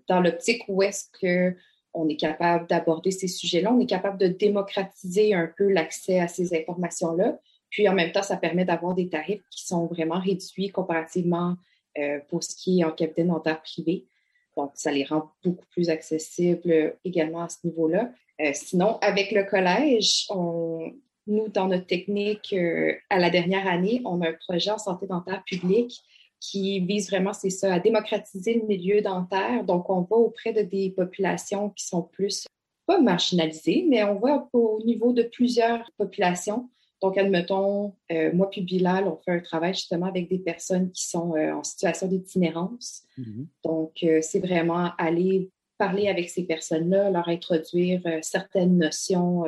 dans 0.08 0.20
l'optique 0.20 0.64
où 0.68 0.82
est-ce 0.82 1.06
qu'on 1.20 2.10
est 2.10 2.16
capable 2.16 2.68
d'aborder 2.68 3.12
ces 3.12 3.28
sujets-là, 3.28 3.72
on 3.72 3.80
est 3.80 3.86
capable 3.86 4.18
de 4.18 4.28
démocratiser 4.28 5.34
un 5.36 5.52
peu 5.56 5.70
l'accès 5.70 6.20
à 6.20 6.28
ces 6.28 6.56
informations-là. 6.56 7.38
Puis 7.70 7.88
en 7.88 7.94
même 7.94 8.12
temps, 8.12 8.24
ça 8.24 8.38
permet 8.38 8.66
d'avoir 8.66 8.96
des 8.96 9.08
tarifs 9.08 9.44
qui 9.52 9.66
sont 9.66 9.86
vraiment 9.86 10.20
réduits 10.20 10.70
comparativement 10.70 11.56
euh, 12.00 12.20
pour 12.30 12.44
ce 12.44 12.56
qui 12.56 12.80
est 12.80 12.84
en 12.84 12.92
cabinet 12.92 13.28
dentaire 13.28 13.62
privé. 13.62 14.06
Donc, 14.58 14.72
ça 14.74 14.92
les 14.92 15.04
rend 15.04 15.32
beaucoup 15.44 15.66
plus 15.72 15.90
accessibles 15.90 16.96
également 17.04 17.44
à 17.44 17.50
ce 17.50 17.68
niveau-là. 17.68 18.10
sinon, 18.54 18.98
avec 19.02 19.32
le 19.32 19.44
collège, 19.44 20.26
on, 20.30 20.94
nous, 21.28 21.48
dans 21.48 21.68
notre 21.68 21.88
technique, 21.88 22.54
euh, 22.54 22.94
à 23.10 23.20
la 23.20 23.30
dernière 23.30 23.68
année, 23.68 24.02
on 24.06 24.22
a 24.22 24.30
un 24.30 24.36
projet 24.48 24.72
en 24.72 24.78
santé 24.78 25.08
dentaire 25.08 25.44
publique 25.44 26.02
qui 26.40 26.80
vise 26.80 27.10
vraiment, 27.10 27.34
c'est 27.34 27.50
ça, 27.50 27.74
à 27.74 27.80
démocratiser 27.80 28.56
le 28.56 28.68
milieu 28.68 29.02
dentaire. 29.02 29.64
Donc, 29.64 29.90
on 29.90 30.02
va 30.02 30.16
auprès 30.18 30.54
de 30.54 30.62
des 30.62 30.92
populations 30.92 31.72
qui 31.72 31.86
sont 31.86 32.04
plus, 32.04 32.46
pas 32.86 33.02
marginalisées, 33.02 33.86
mais 33.90 34.04
on 34.04 34.20
va 34.20 34.48
au 34.54 34.80
niveau 34.86 35.12
de 35.12 35.24
plusieurs 35.24 35.90
populations. 35.98 36.70
Donc, 37.02 37.18
admettons, 37.18 37.94
euh, 38.12 38.32
moi 38.34 38.50
puis 38.50 38.62
Bilal, 38.62 39.08
on 39.08 39.18
fait 39.18 39.32
un 39.32 39.40
travail 39.40 39.74
justement 39.74 40.06
avec 40.06 40.30
des 40.30 40.40
personnes 40.40 40.92
qui 40.92 41.08
sont 41.08 41.36
euh, 41.36 41.54
en 41.54 41.64
situation 41.64 42.08
d'itinérance. 42.08 43.04
Mm-hmm. 43.18 43.46
Donc, 43.64 44.06
c'est 44.22 44.40
vraiment 44.40 44.92
aller 44.98 45.50
parler 45.78 46.08
avec 46.08 46.30
ces 46.30 46.44
personnes-là, 46.44 47.10
leur 47.10 47.28
introduire 47.28 48.02
certaines 48.22 48.78
notions 48.78 49.44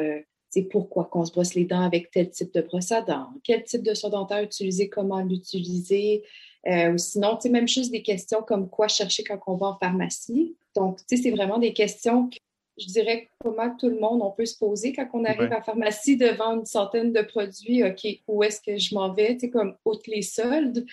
pourquoi 0.64 1.06
qu'on 1.06 1.26
se 1.26 1.32
brosse 1.32 1.54
les 1.54 1.66
dents 1.66 1.82
avec 1.82 2.12
tel 2.12 2.30
type 2.30 2.54
de 2.54 2.62
brosse 2.62 2.92
à 2.92 3.02
dents, 3.02 3.30
quel 3.44 3.64
type 3.64 3.84
de 3.84 3.94
soin 3.94 4.10
dentaire 4.10 4.44
utiliser, 4.44 4.90
comment 4.90 5.22
l'utiliser. 5.22 6.24
Euh, 6.68 6.94
ou 6.94 6.98
sinon, 6.98 7.38
même 7.50 7.68
juste 7.68 7.92
des 7.92 8.02
questions 8.02 8.42
comme 8.42 8.70
quoi 8.70 8.88
chercher 8.88 9.24
quand 9.24 9.40
on 9.48 9.56
va 9.56 9.68
en 9.68 9.78
pharmacie. 9.78 10.58
Donc, 10.76 11.00
c'est 11.08 11.32
vraiment 11.32 11.60
des 11.60 11.72
questions 11.74 12.30
que 12.30 12.38
je 12.78 12.88
dirais 12.88 13.30
comment 13.44 13.76
tout 13.76 13.90
le 13.90 14.00
monde 14.00 14.22
on 14.22 14.32
peut 14.32 14.46
se 14.46 14.58
poser 14.58 14.94
quand 14.94 15.08
on 15.14 15.26
arrive 15.26 15.52
à 15.52 15.56
la 15.56 15.62
pharmacie 15.62 16.18
devant 16.18 16.60
une 16.60 16.66
centaine 16.66 17.12
de 17.12 17.22
produits. 17.22 17.84
OK, 17.84 18.06
où 18.28 18.44
est-ce 18.44 18.62
que 18.62 18.78
je 18.78 18.94
m'en 18.94 19.14
vais? 19.14 19.34
Tu 19.34 19.42
sais, 19.42 19.50
comme 19.50 19.76
outre 19.86 20.04
les 20.08 20.22
soldes. 20.22 20.86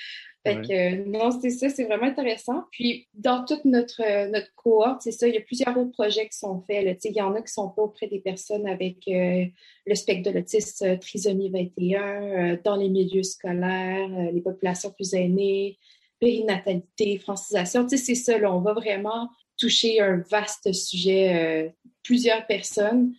Fait 0.46 0.60
que, 0.60 1.08
non, 1.08 1.30
c'est 1.40 1.48
ça, 1.48 1.70
c'est 1.70 1.84
vraiment 1.84 2.04
intéressant. 2.04 2.64
Puis, 2.70 3.08
dans 3.14 3.46
toute 3.46 3.64
notre, 3.64 4.02
euh, 4.02 4.28
notre 4.28 4.54
cohorte, 4.54 5.00
c'est 5.00 5.10
ça, 5.10 5.26
il 5.26 5.34
y 5.34 5.38
a 5.38 5.40
plusieurs 5.40 5.74
autres 5.78 5.92
projets 5.92 6.28
qui 6.28 6.36
sont 6.36 6.62
faits. 6.66 7.02
Il 7.04 7.16
y 7.16 7.22
en 7.22 7.34
a 7.34 7.40
qui 7.40 7.50
sont 7.50 7.70
pas 7.70 7.80
auprès 7.80 8.08
des 8.08 8.18
personnes 8.18 8.66
avec 8.66 9.08
euh, 9.08 9.46
le 9.86 9.94
spectre 9.94 10.30
de 10.30 10.36
l'autisme 10.36 10.84
euh, 10.84 10.96
trisomie 10.98 11.48
21, 11.48 12.58
dans 12.62 12.76
les 12.76 12.90
milieux 12.90 13.22
scolaires, 13.22 14.10
les 14.32 14.42
populations 14.42 14.90
plus 14.90 15.14
aînées, 15.14 15.78
périnatalité, 16.20 17.18
francisation. 17.18 17.86
Tu 17.86 17.96
sais, 17.96 18.04
c'est 18.04 18.14
ça, 18.14 18.36
là, 18.36 18.54
on 18.54 18.60
va 18.60 18.74
vraiment 18.74 19.30
toucher 19.56 20.00
un 20.00 20.16
vaste 20.30 20.72
sujet, 20.72 21.74
plusieurs 22.02 22.46
personnes. 22.46 23.14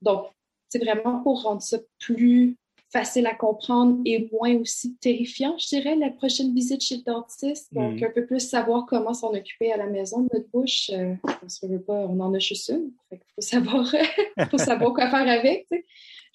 Donc, 0.00 0.26
c'est 0.68 0.78
vraiment 0.78 1.22
pour 1.22 1.42
rendre 1.42 1.62
ça 1.62 1.78
plus 1.98 2.56
facile 2.92 3.26
à 3.26 3.34
comprendre 3.34 4.00
et 4.04 4.28
moins 4.30 4.54
aussi 4.56 4.96
terrifiant, 4.96 5.56
je 5.56 5.68
dirais, 5.68 5.96
la 5.96 6.10
prochaine 6.10 6.54
visite 6.54 6.82
chez 6.82 6.98
le 6.98 7.02
dentiste. 7.02 7.72
Donc, 7.72 8.00
mm. 8.00 8.04
un 8.04 8.10
peu 8.10 8.26
plus 8.26 8.40
savoir 8.40 8.84
comment 8.86 9.14
s'en 9.14 9.32
occuper 9.32 9.72
à 9.72 9.78
la 9.78 9.86
maison 9.86 10.20
de 10.20 10.28
notre 10.32 10.48
bouche. 10.50 10.90
Euh, 10.92 11.14
on 11.62 11.68
veut 11.68 11.80
pas, 11.80 11.94
on 11.94 12.20
en 12.20 12.34
a 12.34 12.38
juste 12.38 12.68
une. 12.68 12.90
Il 13.10 13.18
faut 13.34 13.40
savoir, 13.40 13.90
faut 14.50 14.58
savoir 14.58 14.92
quoi 14.92 15.08
faire 15.08 15.26
avec. 15.26 15.66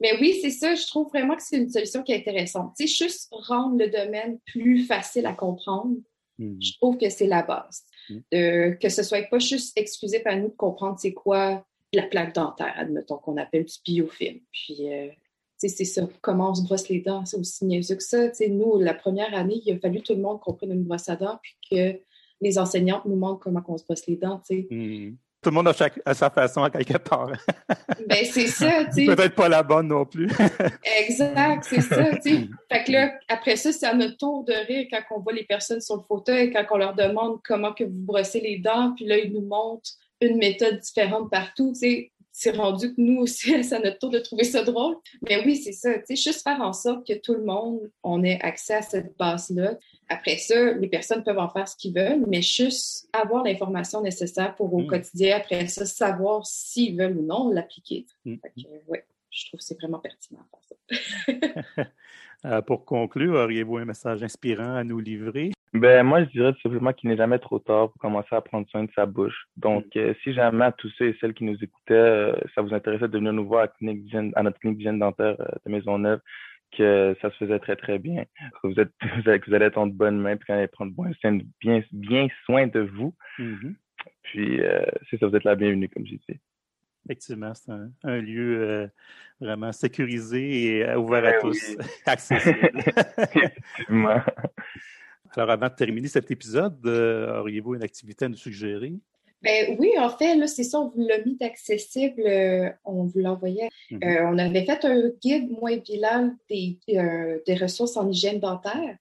Mais 0.02 0.20
oui, 0.20 0.40
c'est 0.42 0.50
ça. 0.50 0.74
Je 0.74 0.88
trouve 0.88 1.10
vraiment 1.10 1.36
que 1.36 1.44
c'est 1.44 1.58
une 1.58 1.70
solution 1.70 2.02
qui 2.02 2.12
est 2.12 2.18
intéressante. 2.18 2.74
sais, 2.76 2.88
juste 2.88 3.28
rendre 3.32 3.78
le 3.78 3.90
domaine 3.90 4.40
plus 4.48 4.84
facile 4.84 5.28
à 5.28 5.34
comprendre, 5.34 5.96
mm. 6.40 6.58
je 6.60 6.74
trouve 6.74 6.98
que 6.98 7.10
c'est 7.10 7.28
la 7.28 7.44
base. 7.44 7.84
Mm. 8.10 8.78
que 8.80 8.90
ce 8.90 9.04
soit 9.04 9.28
pas 9.30 9.40
juste 9.40 9.78
exclusif 9.78 10.22
à 10.26 10.36
nous 10.36 10.50
de 10.50 10.56
comprendre 10.56 10.98
c'est 11.00 11.14
quoi 11.14 11.66
la 11.94 12.04
plaque 12.04 12.36
dentaire, 12.36 12.74
admettons, 12.76 13.18
qu'on 13.18 13.38
appelle 13.38 13.66
du 13.66 13.74
biofilm. 13.86 14.40
Puis, 14.52 14.92
euh, 14.92 15.10
c'est 15.58 15.70
ça, 15.86 16.08
comment 16.22 16.52
on 16.52 16.56
se 16.56 16.64
brosse 16.64 16.88
les 16.90 17.02
dents, 17.02 17.26
c'est 17.26 17.38
aussi 17.38 17.66
niaiseux 17.66 17.96
que 17.96 18.04
ça. 18.04 18.30
nous, 18.50 18.80
la 18.80 18.94
première 18.94 19.34
année, 19.34 19.62
il 19.66 19.74
a 19.74 19.80
fallu 19.80 20.02
tout 20.02 20.14
le 20.14 20.22
monde 20.22 20.40
comprenne 20.40 20.72
une 20.72 20.84
brosse 20.84 21.10
à 21.10 21.16
dents, 21.16 21.40
puis 21.42 21.56
que 21.72 22.00
les 22.42 22.60
enseignantes 22.60 23.06
nous 23.06 23.16
montrent 23.16 23.40
comment 23.40 23.64
on 23.68 23.78
se 23.78 23.84
brosse 23.84 24.06
les 24.06 24.18
dents. 24.18 24.42
Mmh. 24.50 25.16
Tout 25.42 25.52
le 25.52 25.56
monde 25.56 25.68
a, 25.68 25.74
chaque, 25.74 26.00
sa 26.14 26.30
façon 26.30 26.64
à 26.64 26.70
quelque 26.70 26.98
part. 26.98 27.32
ben, 28.08 28.26
c'est 28.26 28.48
ça, 28.48 28.86
Peut-être 28.86 29.36
pas 29.36 29.48
la 29.48 29.62
bonne 29.62 29.88
non 29.88 30.06
plus. 30.06 30.30
exact, 31.00 31.64
c'est 31.70 31.82
ça, 31.82 32.06
Fait 32.22 32.84
que 32.84 32.92
là, 32.92 33.14
après 33.28 33.56
ça, 33.56 33.72
c'est 33.72 33.86
à 33.86 33.94
notre 33.94 34.18
tour 34.18 34.44
de 34.44 34.54
rire 34.54 34.88
quand 34.92 35.16
on 35.16 35.20
voit 35.20 35.34
les 35.34 35.46
personnes 35.46 35.82
sur 35.82 35.96
le 35.96 36.02
fauteuil, 36.02 36.52
quand 36.52 36.66
on 36.72 36.78
leur 36.78 36.96
demande 36.96 37.40
comment 37.48 37.74
que 37.74 37.84
vous 37.84 38.04
brossez 38.06 38.42
les 38.42 38.58
dents, 38.58 38.94
puis 38.96 39.06
là, 39.06 39.18
ils 39.18 39.32
nous 39.32 39.46
montrent 39.46 39.92
une 40.22 40.38
méthode 40.38 40.80
différente 40.80 41.30
partout, 41.30 41.74
tu 41.80 42.12
c'est 42.40 42.52
rendu 42.52 42.94
que 42.94 43.02
nous 43.02 43.22
aussi, 43.22 43.64
c'est 43.64 43.76
à 43.76 43.80
notre 43.80 43.98
tour 43.98 44.12
de 44.12 44.20
trouver 44.20 44.44
ça 44.44 44.64
drôle. 44.64 44.98
Mais 45.28 45.44
oui, 45.44 45.56
c'est 45.56 45.72
ça, 45.72 45.98
tu 45.98 46.04
sais, 46.06 46.16
juste 46.16 46.44
faire 46.44 46.62
en 46.62 46.72
sorte 46.72 47.08
que 47.08 47.14
tout 47.14 47.34
le 47.34 47.44
monde, 47.44 47.80
on 48.04 48.24
ait 48.24 48.40
accès 48.44 48.76
à 48.76 48.84
cette 48.84 49.18
base-là. 49.18 49.74
Après 50.10 50.38
ça, 50.38 50.74
les 50.74 50.88
personnes 50.88 51.24
peuvent 51.24 51.38
en 51.38 51.50
faire 51.50 51.68
ce 51.68 51.76
qu'ils 51.76 51.94
veulent, 51.94 52.24
mais 52.28 52.42
juste 52.42 53.10
avoir 53.14 53.44
l'information 53.44 54.02
nécessaire 54.02 54.56
pour 54.56 54.74
au 54.74 54.82
mm. 54.82 54.88
quotidien, 54.88 55.38
après 55.38 55.68
ça, 55.68 55.86
savoir 55.86 56.46
s'ils 56.46 56.98
veulent 56.98 57.18
ou 57.18 57.26
non 57.26 57.50
l'appliquer. 57.52 58.06
Mm. 58.26 58.36
Oui, 58.88 59.00
je 59.32 59.48
trouve 59.48 59.60
que 59.60 59.66
c'est 59.66 59.80
vraiment 59.80 60.00
pertinent 60.00 60.42
de 60.42 60.50
faire 60.50 61.30
ça. 61.76 61.84
Euh, 62.46 62.62
pour 62.62 62.86
conclure, 62.86 63.34
auriez-vous 63.34 63.78
un 63.78 63.86
message 63.86 64.22
inspirant 64.22 64.76
à 64.76 64.84
nous 64.84 65.00
livrer? 65.00 65.54
Ben, 65.74 66.04
moi, 66.04 66.24
je 66.24 66.30
dirais 66.30 66.54
tout 66.54 66.62
simplement 66.62 66.94
qu'il 66.94 67.10
n'est 67.10 67.18
jamais 67.18 67.40
trop 67.40 67.60
tard 67.60 67.90
pour 67.90 68.00
commencer 68.00 68.36
à 68.36 68.42
prendre 68.42 68.68
soin 68.70 68.84
de 68.84 68.92
sa 68.96 69.06
bouche. 69.06 69.48
Donc, 69.58 69.86
mm. 69.96 70.00
euh, 70.00 70.14
si 70.24 70.34
jamais 70.34 70.66
à 70.66 70.72
tous 70.72 70.90
ceux 70.98 71.10
et 71.10 71.18
celles 71.20 71.34
qui 71.34 71.44
nous 71.44 71.56
écoutaient, 71.56 71.94
euh, 71.94 72.34
ça 72.54 72.62
vous 72.62 72.74
intéressait 72.74 73.08
de 73.08 73.18
venir 73.18 73.34
nous 73.34 73.48
voir 73.48 73.64
à, 73.64 73.68
clinique 73.68 74.14
à 74.36 74.44
notre 74.44 74.60
clinique 74.60 74.78
d'hygiène 74.78 75.00
dentaire 75.00 75.36
euh, 75.40 75.46
de 75.66 75.72
Maisonneuve, 75.72 76.20
que 76.76 77.16
ça 77.22 77.32
se 77.32 77.38
faisait 77.38 77.60
très, 77.60 77.76
très 77.76 78.00
bien. 78.00 78.26
Que 78.62 78.68
vous, 78.68 78.80
êtes, 78.80 78.92
vous 79.48 79.54
allez 79.54 79.66
être 79.66 79.78
en 79.78 79.88
bonne 79.88 80.20
main, 80.20 80.38
puis 80.38 80.48
qu'on 80.48 80.54
allez 80.54 80.68
prendre 80.68 80.94
bien, 81.62 81.82
bien, 81.92 82.28
soin 82.46 82.68
de 82.68 82.82
vous. 82.82 83.16
Mm-hmm. 83.40 83.76
Puis, 84.24 84.60
c'est 85.10 85.20
ça, 85.20 85.28
vous 85.28 85.36
êtes 85.36 85.44
la 85.44 85.56
bienvenue, 85.56 85.90
comme 85.90 86.06
j'ai 86.06 86.20
dit. 86.30 86.40
Effectivement, 87.06 87.54
c'est 87.54 87.72
un, 88.04 88.18
lieu 88.20 88.90
vraiment 89.40 89.72
sécurisé 89.72 90.80
et 90.80 90.96
ouvert 90.96 91.24
à 91.24 91.32
ben 91.32 91.40
tous, 91.40 91.78
accessible. 92.06 92.84
Alors, 95.36 95.52
avant 95.52 95.68
de 95.68 95.76
terminer 95.76 96.08
cet 96.08 96.32
épisode, 96.32 96.80
euh, 96.86 97.40
auriez-vous 97.40 97.76
une 97.76 97.84
activité 97.84 98.26
à 98.26 98.30
nous 98.30 98.36
suggérer? 98.36 98.94
Ben 99.44 99.76
oui, 99.80 99.92
en 100.00 100.10
fait, 100.10 100.36
là, 100.36 100.48
c'est 100.48 100.64
ça, 100.64 100.80
on 100.80 100.90
vous 100.90 101.02
l'a 101.02 101.20
mis 101.24 101.38
accessible, 101.42 102.24
euh, 102.26 102.70
on 102.86 103.04
vous 103.04 103.20
l'envoyait. 103.20 103.70
Mhm. 103.92 104.00
Euh, 104.04 104.26
on 104.32 104.38
avait 104.40 104.66
fait 104.66 104.84
un 104.84 105.12
guide, 105.22 105.52
moi 105.52 105.74
et 105.74 105.80
Bilal, 105.80 106.36
des, 106.50 106.80
des 106.88 107.56
ressources 107.56 107.98
en 107.98 108.10
hygiène 108.10 108.40
dentaire. 108.40 108.98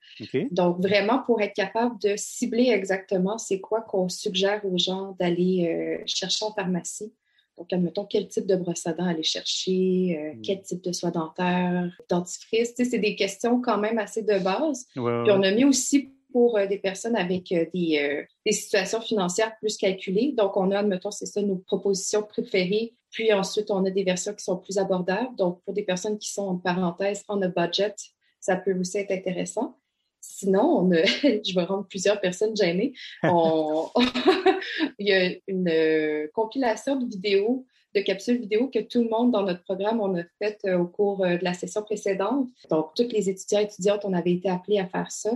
Donc, 0.51 0.81
vraiment 0.81 1.21
pour 1.21 1.41
être 1.41 1.55
capable 1.55 1.99
de 2.01 2.15
cibler 2.17 2.71
exactement 2.71 3.39
c'est 3.39 3.61
quoi 3.61 3.81
qu'on 3.81 4.09
suggère 4.09 4.63
aux 4.65 4.79
gens 4.79 5.17
d'aller 5.19 6.03
chercher 6.07 6.45
en 6.45 6.53
pharmacie. 6.53 7.13
Donc, 7.57 7.73
admettons, 7.73 8.05
quel 8.05 8.29
type 8.29 8.47
de 8.47 8.57
brosse 8.57 8.87
à 8.87 8.93
dents 8.93 9.07
aller 9.07 9.23
chercher, 9.23 10.35
mhm. 10.35 10.43
quel 10.43 10.61
type 10.61 10.85
de 10.85 10.93
soie 10.93 11.11
dentaire, 11.11 11.91
dentifrice. 12.11 12.75
Tu 12.75 12.85
sais, 12.85 12.91
c'est 12.91 12.99
des 12.99 13.17
questions 13.17 13.63
quand 13.63 13.79
même 13.79 13.99
assez 13.99 14.23
de 14.23 14.39
base. 14.39 14.87
Puis 14.93 15.03
on 15.03 15.43
a 15.43 15.51
mis 15.53 15.65
aussi 15.65 16.11
pour 16.37 16.59
euh, 16.59 16.67
des 16.67 16.77
personnes 16.77 17.17
avec 17.17 17.51
euh, 17.51 17.65
des, 17.73 17.99
euh, 17.99 18.23
des, 18.45 18.53
situations 18.53 19.01
financières 19.01 19.57
plus 19.59 19.79
calculées. 19.79 20.35
Donc, 20.37 20.55
on 20.59 20.71
a, 20.71 20.81
admettons, 20.81 21.11
c'est 21.11 21.25
ça, 21.25 21.41
nos 21.41 21.57
propositions 21.57 22.23
préférées. 22.23 22.93
Puis 23.11 23.33
ensuite, 23.33 23.71
on 23.71 23.83
a 23.87 23.91
des 23.91 24.05
versions 24.05 24.35
qui 24.35 24.45
sont 24.45 24.59
plus 24.59 24.77
abordables. 24.77 25.35
Donc, 25.37 25.63
pour 25.65 25.73
des 25.73 25.83
personnes 25.83 26.19
qui 26.19 26.31
sont 26.31 26.47
en 26.47 26.57
parenthèse, 26.59 27.25
on 27.31 27.41
a 27.41 27.49
budget, 27.49 27.95
ça 28.39 28.55
peut 28.57 28.79
aussi 28.79 28.99
être 28.99 29.13
intéressant. 29.13 29.79
Sinon, 30.21 30.61
on 30.61 30.93
a, 30.93 31.05
je 31.25 31.55
vais 31.55 31.65
rendre 31.65 31.87
plusieurs 31.87 32.21
personnes 32.21 32.55
gênées. 32.55 32.93
il 33.23 35.09
y 35.09 35.15
a 35.15 35.31
une 35.47 36.29
compilation 36.35 36.97
de 36.97 37.07
vidéos, 37.09 37.65
de 37.95 38.03
capsules 38.03 38.37
vidéo 38.37 38.69
que 38.69 38.81
tout 38.81 39.03
le 39.03 39.09
monde 39.09 39.31
dans 39.31 39.43
notre 39.43 39.63
programme, 39.63 40.03
on 40.03 40.19
a 40.19 40.25
fait 40.39 40.71
au 40.75 40.85
cours 40.85 41.21
de 41.21 41.43
la 41.43 41.55
session 41.55 41.83
précédente. 41.83 42.51
Donc, 42.69 42.91
toutes 42.95 43.15
les 43.15 43.31
étudiants 43.31 43.61
et 43.61 43.65
étudiantes, 43.65 44.05
on 44.05 44.13
avait 44.13 44.33
été 44.33 44.51
appelés 44.51 44.81
à 44.81 44.87
faire 44.87 45.11
ça. 45.11 45.31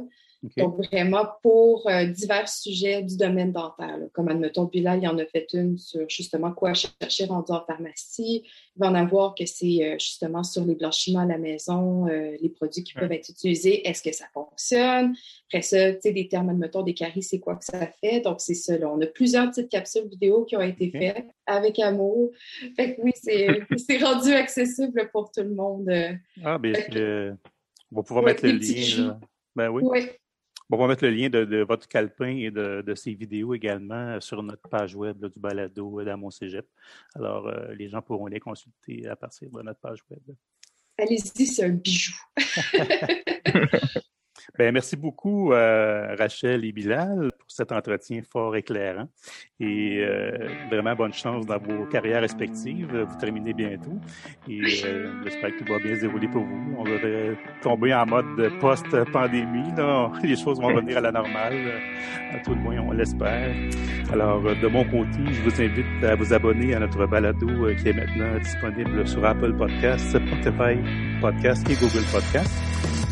Donc, 0.56 0.76
vraiment 0.86 1.26
pour 1.42 1.86
euh, 1.88 2.06
divers 2.06 2.48
sujets 2.48 3.02
du 3.02 3.16
domaine 3.18 3.52
dentaire. 3.52 3.98
Comme, 4.14 4.28
admettons, 4.28 4.64
Bilal, 4.64 4.98
il 4.98 5.04
y 5.04 5.08
en 5.08 5.18
a 5.18 5.26
fait 5.26 5.46
une 5.52 5.76
sur 5.76 6.08
justement 6.08 6.50
quoi 6.52 6.72
chercher 6.72 7.26
rendu 7.26 7.52
en 7.52 7.62
pharmacie. 7.64 8.44
Il 8.76 8.78
va 8.78 8.88
en 8.88 8.94
avoir 8.94 9.34
que 9.34 9.44
c'est 9.44 9.84
euh, 9.84 9.96
justement 9.98 10.42
sur 10.42 10.64
les 10.64 10.74
blanchiments 10.74 11.20
à 11.20 11.26
la 11.26 11.36
maison, 11.36 12.08
euh, 12.08 12.36
les 12.40 12.48
produits 12.48 12.82
qui 12.82 12.94
peuvent 12.94 13.12
être 13.12 13.28
utilisés. 13.28 13.86
Est-ce 13.86 14.02
que 14.02 14.12
ça 14.12 14.24
fonctionne? 14.32 15.14
Après 15.48 15.60
ça, 15.60 15.92
tu 15.92 16.00
sais, 16.00 16.12
des 16.12 16.26
termes, 16.26 16.48
admettons, 16.48 16.82
des 16.82 16.94
caries, 16.94 17.22
c'est 17.22 17.40
quoi 17.40 17.56
que 17.56 17.64
ça 17.64 17.86
fait? 18.00 18.20
Donc, 18.20 18.40
c'est 18.40 18.54
ça. 18.54 18.78
Là. 18.78 18.90
On 18.90 19.00
a 19.02 19.06
plusieurs 19.06 19.50
petites 19.50 19.68
capsules 19.68 20.08
vidéo 20.08 20.46
qui 20.46 20.56
ont 20.56 20.62
été 20.62 20.90
faites 20.90 21.26
avec 21.44 21.78
amour. 21.80 22.30
Fait 22.76 22.94
que 22.94 23.02
oui, 23.02 23.12
c'est 23.14 23.98
rendu 24.02 24.32
accessible 24.32 25.10
pour 25.12 25.30
tout 25.30 25.42
le 25.42 25.54
monde. 25.54 25.90
Ah, 26.42 26.56
bien, 26.56 26.72
on 27.92 27.96
va 27.96 28.02
pouvoir 28.02 28.24
mettre 28.24 28.46
le 28.46 28.52
lien. 28.52 29.20
Ben 29.54 29.68
oui. 29.68 29.82
oui 29.84 30.08
on 30.70 30.76
va 30.76 30.86
mettre 30.86 31.04
le 31.04 31.10
lien 31.10 31.28
de, 31.28 31.62
votre 31.62 31.88
calepin 31.88 32.36
et 32.36 32.50
de, 32.50 32.82
de, 32.86 32.94
ces 32.94 33.14
vidéos 33.14 33.54
également 33.54 34.20
sur 34.20 34.42
notre 34.42 34.68
page 34.68 34.94
web 34.94 35.24
du 35.26 35.38
balado 35.38 36.02
dans 36.04 36.18
mon 36.18 36.30
cégep. 36.30 36.66
Alors, 37.14 37.48
euh, 37.48 37.74
les 37.74 37.88
gens 37.88 38.02
pourront 38.02 38.26
les 38.26 38.40
consulter 38.40 39.06
à 39.08 39.16
partir 39.16 39.50
de 39.50 39.62
notre 39.62 39.80
page 39.80 40.04
web. 40.10 40.20
Allez-y, 40.98 41.46
c'est 41.46 41.64
un 41.64 41.70
bijou. 41.70 42.14
Ben, 44.58 44.72
merci 44.72 44.96
beaucoup, 44.96 45.52
euh, 45.52 46.14
Rachel 46.18 46.64
et 46.64 46.72
Bilal, 46.72 47.30
pour 47.38 47.50
cet 47.50 47.72
entretien 47.72 48.20
fort 48.22 48.56
éclairant. 48.56 49.08
Et 49.58 49.98
euh, 50.00 50.48
vraiment 50.70 50.94
bonne 50.94 51.12
chance 51.12 51.46
dans 51.46 51.58
vos 51.58 51.86
carrières 51.86 52.22
respectives. 52.22 52.88
Vous 52.92 53.18
terminez 53.18 53.52
bientôt. 53.52 53.98
Et 54.48 54.60
euh, 54.84 55.22
j'espère 55.24 55.50
que 55.56 55.64
tout 55.64 55.72
va 55.72 55.78
bien 55.78 55.94
se 55.94 56.00
dérouler 56.00 56.28
pour 56.28 56.44
vous. 56.44 56.74
On 56.78 56.84
devrait 56.84 57.36
tomber 57.62 57.94
en 57.94 58.06
mode 58.06 58.58
post-pandémie. 58.60 59.72
Les 60.22 60.36
choses 60.36 60.60
vont 60.60 60.68
revenir 60.68 60.98
à 60.98 61.00
la 61.02 61.12
normale. 61.12 61.72
À 62.32 62.38
tout 62.40 62.54
le 62.54 62.60
moins, 62.60 62.78
on 62.80 62.92
l'espère. 62.92 63.54
Alors, 64.12 64.42
de 64.42 64.68
mon 64.68 64.84
côté, 64.84 65.20
je 65.32 65.42
vous 65.42 65.60
invite 65.60 66.04
à 66.04 66.14
vous 66.16 66.32
abonner 66.32 66.74
à 66.74 66.80
notre 66.80 67.06
balado 67.06 67.46
qui 67.76 67.88
est 67.88 67.92
maintenant 67.92 68.38
disponible 68.38 69.06
sur 69.06 69.24
Apple 69.24 69.54
Podcasts, 69.56 70.10
Spotify 70.10 70.78
Podcast 71.20 71.68
et 71.68 71.74
Google 71.74 72.04
Podcast 72.12 72.69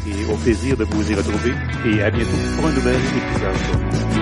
et 0.08 0.24
au 0.32 0.36
plaisir 0.36 0.76
de 0.76 0.84
vous 0.84 1.10
y 1.10 1.14
retrouver 1.14 1.52
et 1.84 2.02
à 2.02 2.10
bientôt 2.10 2.30
pour 2.56 2.66
un 2.66 2.72
nouvel 2.72 2.96
épisode. 2.96 4.17